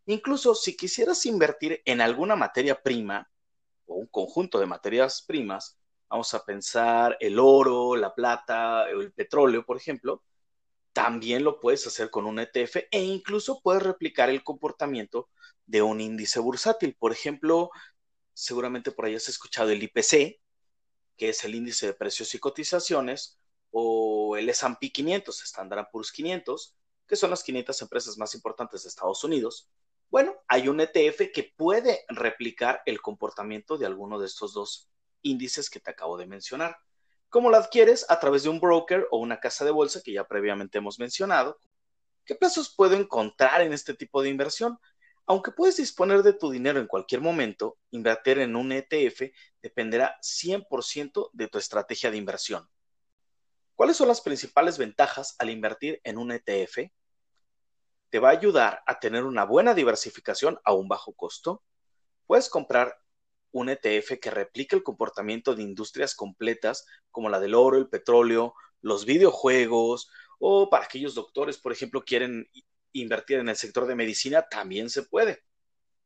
Incluso 0.09 0.55
si 0.55 0.75
quisieras 0.75 1.27
invertir 1.27 1.83
en 1.85 2.01
alguna 2.01 2.35
materia 2.35 2.83
prima 2.83 3.31
o 3.85 3.97
un 3.97 4.07
conjunto 4.07 4.59
de 4.59 4.65
materias 4.65 5.21
primas, 5.21 5.79
vamos 6.09 6.33
a 6.33 6.47
pensar 6.47 7.19
el 7.21 7.39
oro, 7.39 7.95
la 7.95 8.15
plata 8.15 8.85
o 8.85 9.03
el 9.03 9.13
petróleo, 9.13 9.67
por 9.67 9.77
ejemplo, 9.77 10.25
también 10.95 11.45
lo 11.45 11.61
puedes 11.61 11.87
hacer 11.87 12.09
con 12.09 12.25
un 12.25 12.39
ETF 12.39 12.89
e 12.91 13.03
incluso 13.03 13.61
puedes 13.61 13.83
replicar 13.83 14.31
el 14.31 14.43
comportamiento 14.43 15.29
de 15.67 15.83
un 15.83 16.01
índice 16.01 16.41
bursátil. 16.41 16.97
Por 16.99 17.13
ejemplo, 17.13 17.71
seguramente 18.33 18.93
por 18.93 19.05
ahí 19.05 19.15
has 19.15 19.29
escuchado 19.29 19.69
el 19.73 19.83
IPC, 19.83 20.41
que 21.19 21.29
es 21.29 21.45
el 21.45 21.55
índice 21.55 21.85
de 21.85 21.93
precios 21.93 22.35
y 22.35 22.39
cotizaciones, 22.39 23.39
o 23.71 24.39
el 24.39 24.49
S&P 24.49 24.91
500, 24.91 25.43
Standard 25.45 25.89
Poor's 25.93 26.13
500, 26.13 26.75
que 27.07 27.17
son 27.17 27.29
las 27.29 27.43
500 27.43 27.83
empresas 27.83 28.17
más 28.17 28.35
importantes 28.35 28.85
de 28.85 28.89
Estados 28.89 29.23
Unidos. 29.23 29.69
Bueno, 30.11 30.35
hay 30.49 30.69
un 30.69 30.81
ETF 30.81 31.31
que 31.33 31.53
puede 31.55 32.05
replicar 32.09 32.81
el 32.87 33.01
comportamiento 33.03 33.77
de 33.77 33.85
alguno 33.85 34.19
de 34.19 34.27
estos 34.27 34.55
dos 34.55 34.91
índices 35.21 35.69
que 35.69 35.81
te 35.81 35.91
acabo 35.91 36.17
de 36.17 36.27
mencionar. 36.27 36.79
¿Cómo 37.29 37.51
lo 37.51 37.59
adquieres? 37.59 38.07
A 38.09 38.19
través 38.19 38.43
de 38.43 38.49
un 38.49 38.59
broker 38.59 39.07
o 39.11 39.19
una 39.19 39.39
casa 39.39 39.67
de 39.67 39.71
bolsa 39.71 40.01
que 40.03 40.13
ya 40.13 40.27
previamente 40.27 40.79
hemos 40.79 40.99
mencionado. 40.99 41.59
¿Qué 42.25 42.35
plazos 42.35 42.75
puedo 42.75 42.97
encontrar 42.97 43.61
en 43.61 43.75
este 43.75 43.93
tipo 43.93 44.23
de 44.23 44.31
inversión? 44.31 44.79
Aunque 45.27 45.51
puedes 45.51 45.77
disponer 45.77 46.23
de 46.23 46.33
tu 46.33 46.51
dinero 46.51 46.81
en 46.81 46.87
cualquier 46.87 47.21
momento, 47.21 47.77
invertir 47.91 48.39
en 48.39 48.57
un 48.57 48.73
ETF 48.73 49.31
dependerá 49.61 50.17
100% 50.23 51.29
de 51.35 51.49
tu 51.49 51.59
estrategia 51.59 52.11
de 52.11 52.17
inversión. 52.17 52.67
¿Cuáles 53.75 53.99
son 53.99 54.09
las 54.09 54.23
principales 54.23 54.79
ventajas 54.79 55.37
al 55.39 55.51
invertir 55.51 56.01
en 56.03 56.17
un 56.17 56.33
ETF? 56.33 56.91
Te 58.11 58.19
va 58.19 58.29
a 58.29 58.33
ayudar 58.33 58.83
a 58.87 58.99
tener 58.99 59.25
una 59.25 59.45
buena 59.45 59.75
diversificación 59.75 60.59
a 60.65 60.73
un 60.73 60.89
bajo 60.89 61.13
costo. 61.13 61.63
Puedes 62.27 62.49
comprar 62.49 62.99
un 63.53 63.69
ETF 63.69 64.19
que 64.21 64.31
replique 64.31 64.77
el 64.77 64.83
comportamiento 64.83 65.55
de 65.55 65.63
industrias 65.63 66.15
completas 66.15 66.87
como 67.11 67.29
la 67.29 67.41
del 67.41 67.55
oro, 67.55 67.79
el 67.79 67.89
petróleo, 67.89 68.55
los 68.81 69.05
videojuegos 69.05 70.11
o 70.39 70.71
para 70.71 70.85
aquellos 70.85 71.15
doctores, 71.15 71.59
por 71.59 71.73
ejemplo, 71.73 72.05
quieren 72.05 72.49
invertir 72.93 73.39
en 73.39 73.49
el 73.49 73.57
sector 73.57 73.87
de 73.87 73.95
medicina, 73.95 74.49
también 74.49 74.89
se 74.89 75.03
puede, 75.03 75.45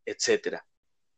etcétera. 0.04 0.66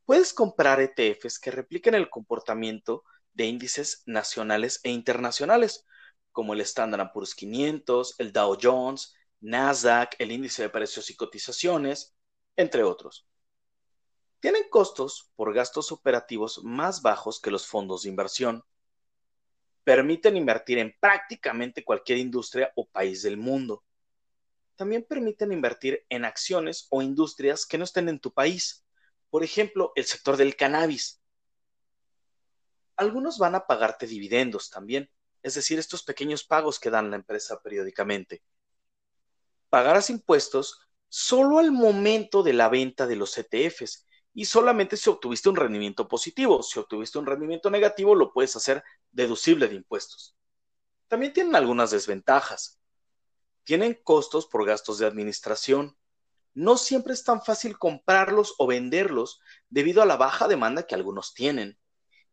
Puedes 0.04 0.34
comprar 0.34 0.80
ETFs 0.80 1.38
que 1.38 1.50
repliquen 1.50 1.94
el 1.94 2.10
comportamiento 2.10 3.04
de 3.32 3.46
índices 3.46 4.02
nacionales 4.06 4.80
e 4.82 4.90
internacionales, 4.90 5.86
como 6.32 6.52
el 6.52 6.60
Standard 6.60 7.12
Poor's 7.12 7.34
500, 7.34 8.16
el 8.18 8.32
Dow 8.32 8.58
Jones, 8.60 9.14
Nasdaq, 9.40 10.16
el 10.18 10.32
índice 10.32 10.62
de 10.62 10.70
precios 10.70 11.10
y 11.10 11.16
cotizaciones, 11.16 12.14
entre 12.56 12.82
otros. 12.82 13.26
Tienen 14.40 14.68
costos 14.68 15.30
por 15.36 15.54
gastos 15.54 15.90
operativos 15.90 16.62
más 16.64 17.00
bajos 17.02 17.40
que 17.40 17.50
los 17.50 17.66
fondos 17.66 18.02
de 18.02 18.10
inversión. 18.10 18.62
Permiten 19.84 20.36
invertir 20.36 20.78
en 20.78 20.94
prácticamente 21.00 21.82
cualquier 21.82 22.18
industria 22.18 22.70
o 22.76 22.86
país 22.86 23.22
del 23.22 23.36
mundo. 23.36 23.84
También 24.76 25.04
permiten 25.04 25.52
invertir 25.52 26.04
en 26.08 26.24
acciones 26.24 26.86
o 26.90 27.00
industrias 27.00 27.64
que 27.64 27.78
no 27.78 27.84
estén 27.84 28.08
en 28.08 28.18
tu 28.18 28.32
país. 28.32 28.84
Por 29.30 29.44
ejemplo, 29.44 29.92
el 29.94 30.04
sector 30.04 30.36
del 30.36 30.56
cannabis. 30.56 31.22
Algunos 32.96 33.38
van 33.38 33.54
a 33.54 33.66
pagarte 33.66 34.06
dividendos 34.06 34.70
también, 34.70 35.10
es 35.42 35.54
decir, 35.54 35.78
estos 35.78 36.02
pequeños 36.02 36.44
pagos 36.44 36.78
que 36.78 36.90
dan 36.90 37.10
la 37.10 37.16
empresa 37.16 37.60
periódicamente. 37.62 38.42
Pagarás 39.74 40.08
impuestos 40.08 40.78
solo 41.08 41.58
al 41.58 41.72
momento 41.72 42.44
de 42.44 42.52
la 42.52 42.68
venta 42.68 43.08
de 43.08 43.16
los 43.16 43.36
ETFs 43.36 44.06
y 44.32 44.44
solamente 44.44 44.96
si 44.96 45.10
obtuviste 45.10 45.48
un 45.48 45.56
rendimiento 45.56 46.06
positivo. 46.06 46.62
Si 46.62 46.78
obtuviste 46.78 47.18
un 47.18 47.26
rendimiento 47.26 47.70
negativo, 47.70 48.14
lo 48.14 48.32
puedes 48.32 48.54
hacer 48.54 48.84
deducible 49.10 49.66
de 49.66 49.74
impuestos. 49.74 50.36
También 51.08 51.32
tienen 51.32 51.56
algunas 51.56 51.90
desventajas. 51.90 52.78
Tienen 53.64 53.98
costos 54.04 54.46
por 54.46 54.64
gastos 54.64 54.98
de 54.98 55.06
administración. 55.06 55.98
No 56.52 56.76
siempre 56.76 57.12
es 57.12 57.24
tan 57.24 57.42
fácil 57.42 57.76
comprarlos 57.76 58.54
o 58.58 58.68
venderlos 58.68 59.40
debido 59.70 60.02
a 60.02 60.06
la 60.06 60.16
baja 60.16 60.46
demanda 60.46 60.86
que 60.86 60.94
algunos 60.94 61.34
tienen 61.34 61.80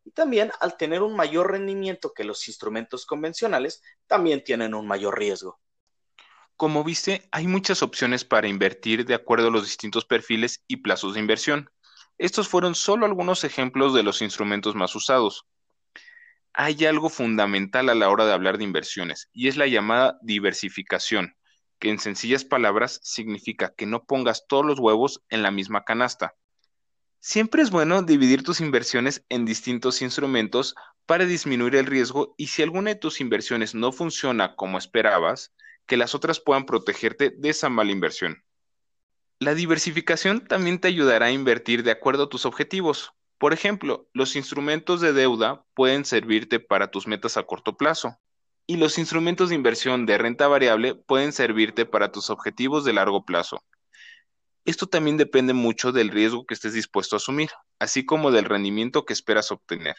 y 0.04 0.12
también 0.12 0.52
al 0.60 0.78
tener 0.78 1.02
un 1.02 1.16
mayor 1.16 1.50
rendimiento 1.50 2.14
que 2.14 2.24
los 2.24 2.48
instrumentos 2.48 3.08
convencionales, 3.08 3.82
también 4.06 4.44
tienen 4.44 4.76
un 4.76 4.86
mayor 4.86 5.18
riesgo. 5.18 5.60
Como 6.62 6.84
viste, 6.84 7.28
hay 7.32 7.48
muchas 7.48 7.82
opciones 7.82 8.24
para 8.24 8.48
invertir 8.48 9.04
de 9.08 9.16
acuerdo 9.16 9.48
a 9.48 9.50
los 9.50 9.64
distintos 9.64 10.06
perfiles 10.06 10.64
y 10.68 10.78
plazos 10.78 11.16
de 11.16 11.20
inversión. 11.20 11.72
Estos 12.20 12.48
fueron 12.48 12.76
solo 12.76 13.08
algunos 13.08 13.44
ejemplos 13.44 13.96
de 13.96 14.04
los 14.04 14.22
instrumentos 14.22 14.76
más 14.76 14.96
usados. 14.96 15.48
Hay 16.54 16.86
algo 16.86 17.10
fundamental 17.10 17.90
a 17.90 17.96
la 17.96 18.12
hora 18.12 18.28
de 18.28 18.34
hablar 18.34 18.60
de 18.60 18.64
inversiones 18.64 19.28
y 19.34 19.48
es 19.48 19.58
la 19.58 19.66
llamada 19.66 20.20
diversificación, 20.22 21.36
que 21.80 21.90
en 21.90 21.98
sencillas 21.98 22.46
palabras 22.46 23.00
significa 23.02 23.74
que 23.76 23.88
no 23.88 24.04
pongas 24.04 24.46
todos 24.48 24.64
los 24.64 24.78
huevos 24.78 25.24
en 25.30 25.42
la 25.42 25.50
misma 25.50 25.84
canasta. 25.84 26.36
Siempre 27.20 27.64
es 27.64 27.72
bueno 27.72 28.04
dividir 28.04 28.44
tus 28.44 28.62
inversiones 28.62 29.26
en 29.30 29.46
distintos 29.46 30.04
instrumentos 30.04 30.76
para 31.08 31.26
disminuir 31.26 31.76
el 31.76 31.88
riesgo 31.88 32.36
y 32.38 32.50
si 32.50 32.62
alguna 32.62 32.92
de 32.92 32.98
tus 32.98 33.20
inversiones 33.20 33.74
no 33.74 33.92
funciona 33.92 34.56
como 34.56 34.78
esperabas, 34.78 35.52
que 35.92 35.98
las 35.98 36.16
otras 36.16 36.40
puedan 36.40 36.66
protegerte 36.66 37.32
de 37.38 37.50
esa 37.50 37.68
mala 37.68 37.92
inversión. 37.92 38.46
La 39.40 39.56
diversificación 39.56 40.48
también 40.48 40.80
te 40.80 40.88
ayudará 40.88 41.26
a 41.26 41.32
invertir 41.34 41.84
de 41.84 41.92
acuerdo 41.92 42.24
a 42.24 42.30
tus 42.30 42.46
objetivos. 42.46 43.12
Por 43.38 43.52
ejemplo, 43.52 44.08
los 44.14 44.38
instrumentos 44.38 45.02
de 45.02 45.12
deuda 45.12 45.66
pueden 45.74 46.06
servirte 46.06 46.62
para 46.62 46.92
tus 46.92 47.08
metas 47.08 47.36
a 47.36 47.44
corto 47.44 47.76
plazo 47.76 48.18
y 48.66 48.78
los 48.78 48.98
instrumentos 48.98 49.50
de 49.50 49.56
inversión 49.56 50.06
de 50.06 50.18
renta 50.18 50.48
variable 50.48 50.96
pueden 50.96 51.34
servirte 51.34 51.86
para 51.86 52.10
tus 52.10 52.30
objetivos 52.30 52.86
de 52.86 52.94
largo 52.94 53.26
plazo. 53.26 53.62
Esto 54.64 54.88
también 54.88 55.18
depende 55.18 55.52
mucho 55.52 55.92
del 55.92 56.08
riesgo 56.10 56.46
que 56.46 56.54
estés 56.54 56.72
dispuesto 56.72 57.18
a 57.18 57.18
asumir, 57.18 57.50
así 57.80 58.06
como 58.06 58.32
del 58.32 58.46
rendimiento 58.46 59.04
que 59.04 59.12
esperas 59.12 59.52
obtener. 59.52 59.98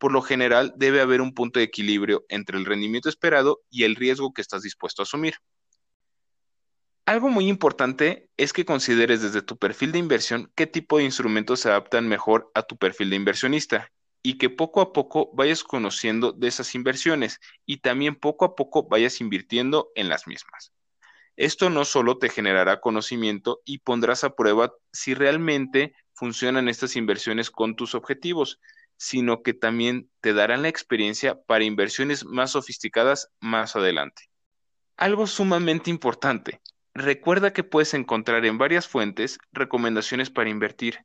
Por 0.00 0.12
lo 0.12 0.22
general, 0.22 0.72
debe 0.76 1.02
haber 1.02 1.20
un 1.20 1.34
punto 1.34 1.58
de 1.58 1.66
equilibrio 1.66 2.24
entre 2.30 2.56
el 2.56 2.64
rendimiento 2.64 3.10
esperado 3.10 3.60
y 3.68 3.84
el 3.84 3.96
riesgo 3.96 4.32
que 4.32 4.40
estás 4.40 4.62
dispuesto 4.62 5.02
a 5.02 5.04
asumir. 5.04 5.34
Algo 7.04 7.28
muy 7.28 7.48
importante 7.48 8.30
es 8.38 8.54
que 8.54 8.64
consideres 8.64 9.20
desde 9.20 9.42
tu 9.42 9.58
perfil 9.58 9.92
de 9.92 9.98
inversión 9.98 10.50
qué 10.54 10.66
tipo 10.66 10.96
de 10.96 11.04
instrumentos 11.04 11.60
se 11.60 11.68
adaptan 11.68 12.08
mejor 12.08 12.50
a 12.54 12.62
tu 12.62 12.78
perfil 12.78 13.10
de 13.10 13.16
inversionista 13.16 13.92
y 14.22 14.38
que 14.38 14.48
poco 14.48 14.80
a 14.80 14.94
poco 14.94 15.30
vayas 15.34 15.64
conociendo 15.64 16.32
de 16.32 16.48
esas 16.48 16.74
inversiones 16.74 17.38
y 17.66 17.82
también 17.82 18.14
poco 18.16 18.46
a 18.46 18.54
poco 18.54 18.88
vayas 18.88 19.20
invirtiendo 19.20 19.90
en 19.96 20.08
las 20.08 20.26
mismas. 20.26 20.72
Esto 21.36 21.68
no 21.68 21.84
solo 21.84 22.16
te 22.16 22.30
generará 22.30 22.80
conocimiento 22.80 23.60
y 23.66 23.80
pondrás 23.80 24.24
a 24.24 24.34
prueba 24.34 24.72
si 24.94 25.12
realmente 25.12 25.94
funcionan 26.14 26.70
estas 26.70 26.96
inversiones 26.96 27.50
con 27.50 27.76
tus 27.76 27.94
objetivos, 27.94 28.60
sino 29.00 29.42
que 29.42 29.54
también 29.54 30.10
te 30.20 30.34
darán 30.34 30.60
la 30.60 30.68
experiencia 30.68 31.40
para 31.44 31.64
inversiones 31.64 32.26
más 32.26 32.50
sofisticadas 32.50 33.30
más 33.40 33.74
adelante. 33.74 34.24
Algo 34.98 35.26
sumamente 35.26 35.88
importante. 35.88 36.60
Recuerda 36.92 37.54
que 37.54 37.64
puedes 37.64 37.94
encontrar 37.94 38.44
en 38.44 38.58
varias 38.58 38.86
fuentes 38.86 39.38
recomendaciones 39.52 40.28
para 40.28 40.50
invertir, 40.50 40.98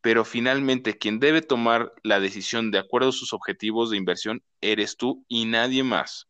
pero 0.00 0.24
finalmente 0.24 0.96
quien 0.96 1.20
debe 1.20 1.42
tomar 1.42 1.92
la 2.02 2.20
decisión 2.20 2.70
de 2.70 2.78
acuerdo 2.78 3.10
a 3.10 3.12
sus 3.12 3.34
objetivos 3.34 3.90
de 3.90 3.98
inversión 3.98 4.42
eres 4.62 4.96
tú 4.96 5.26
y 5.28 5.44
nadie 5.44 5.84
más. 5.84 6.28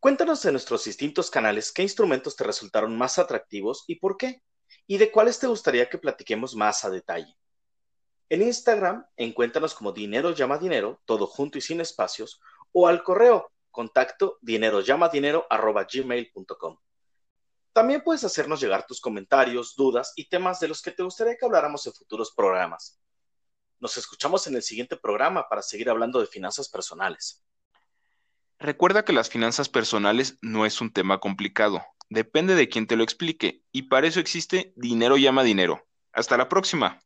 Cuéntanos 0.00 0.44
en 0.44 0.54
nuestros 0.54 0.86
distintos 0.86 1.30
canales 1.30 1.70
qué 1.70 1.82
instrumentos 1.82 2.34
te 2.34 2.42
resultaron 2.42 2.98
más 2.98 3.20
atractivos 3.20 3.84
y 3.86 4.00
por 4.00 4.16
qué, 4.16 4.42
y 4.88 4.98
de 4.98 5.12
cuáles 5.12 5.38
te 5.38 5.46
gustaría 5.46 5.88
que 5.88 5.98
platiquemos 5.98 6.56
más 6.56 6.84
a 6.84 6.90
detalle. 6.90 7.36
En 8.30 8.40
Instagram, 8.42 9.06
encuéntanos 9.16 9.74
como 9.74 9.90
Dinero 9.90 10.30
Llama 10.30 10.56
Dinero, 10.56 11.02
todo 11.04 11.26
junto 11.26 11.58
y 11.58 11.60
sin 11.60 11.80
espacios, 11.80 12.40
o 12.70 12.86
al 12.86 13.02
correo 13.02 13.50
contacto 13.72 14.38
dinerollamadinero.gmail.com. 14.40 16.78
También 17.72 18.02
puedes 18.02 18.22
hacernos 18.22 18.60
llegar 18.60 18.86
tus 18.86 19.00
comentarios, 19.00 19.74
dudas 19.74 20.12
y 20.14 20.28
temas 20.28 20.60
de 20.60 20.68
los 20.68 20.80
que 20.80 20.92
te 20.92 21.02
gustaría 21.02 21.36
que 21.36 21.44
habláramos 21.44 21.84
en 21.88 21.92
futuros 21.92 22.30
programas. 22.30 23.00
Nos 23.80 23.96
escuchamos 23.96 24.46
en 24.46 24.54
el 24.54 24.62
siguiente 24.62 24.96
programa 24.96 25.48
para 25.48 25.62
seguir 25.62 25.90
hablando 25.90 26.20
de 26.20 26.28
finanzas 26.28 26.68
personales. 26.68 27.42
Recuerda 28.60 29.04
que 29.04 29.12
las 29.12 29.28
finanzas 29.28 29.68
personales 29.68 30.38
no 30.40 30.66
es 30.66 30.80
un 30.80 30.92
tema 30.92 31.18
complicado, 31.18 31.84
depende 32.08 32.54
de 32.54 32.68
quién 32.68 32.86
te 32.86 32.94
lo 32.94 33.02
explique, 33.02 33.64
y 33.72 33.82
para 33.82 34.06
eso 34.06 34.20
existe 34.20 34.72
Dinero 34.76 35.16
llama 35.16 35.42
dinero. 35.42 35.84
Hasta 36.12 36.36
la 36.36 36.48
próxima. 36.48 37.00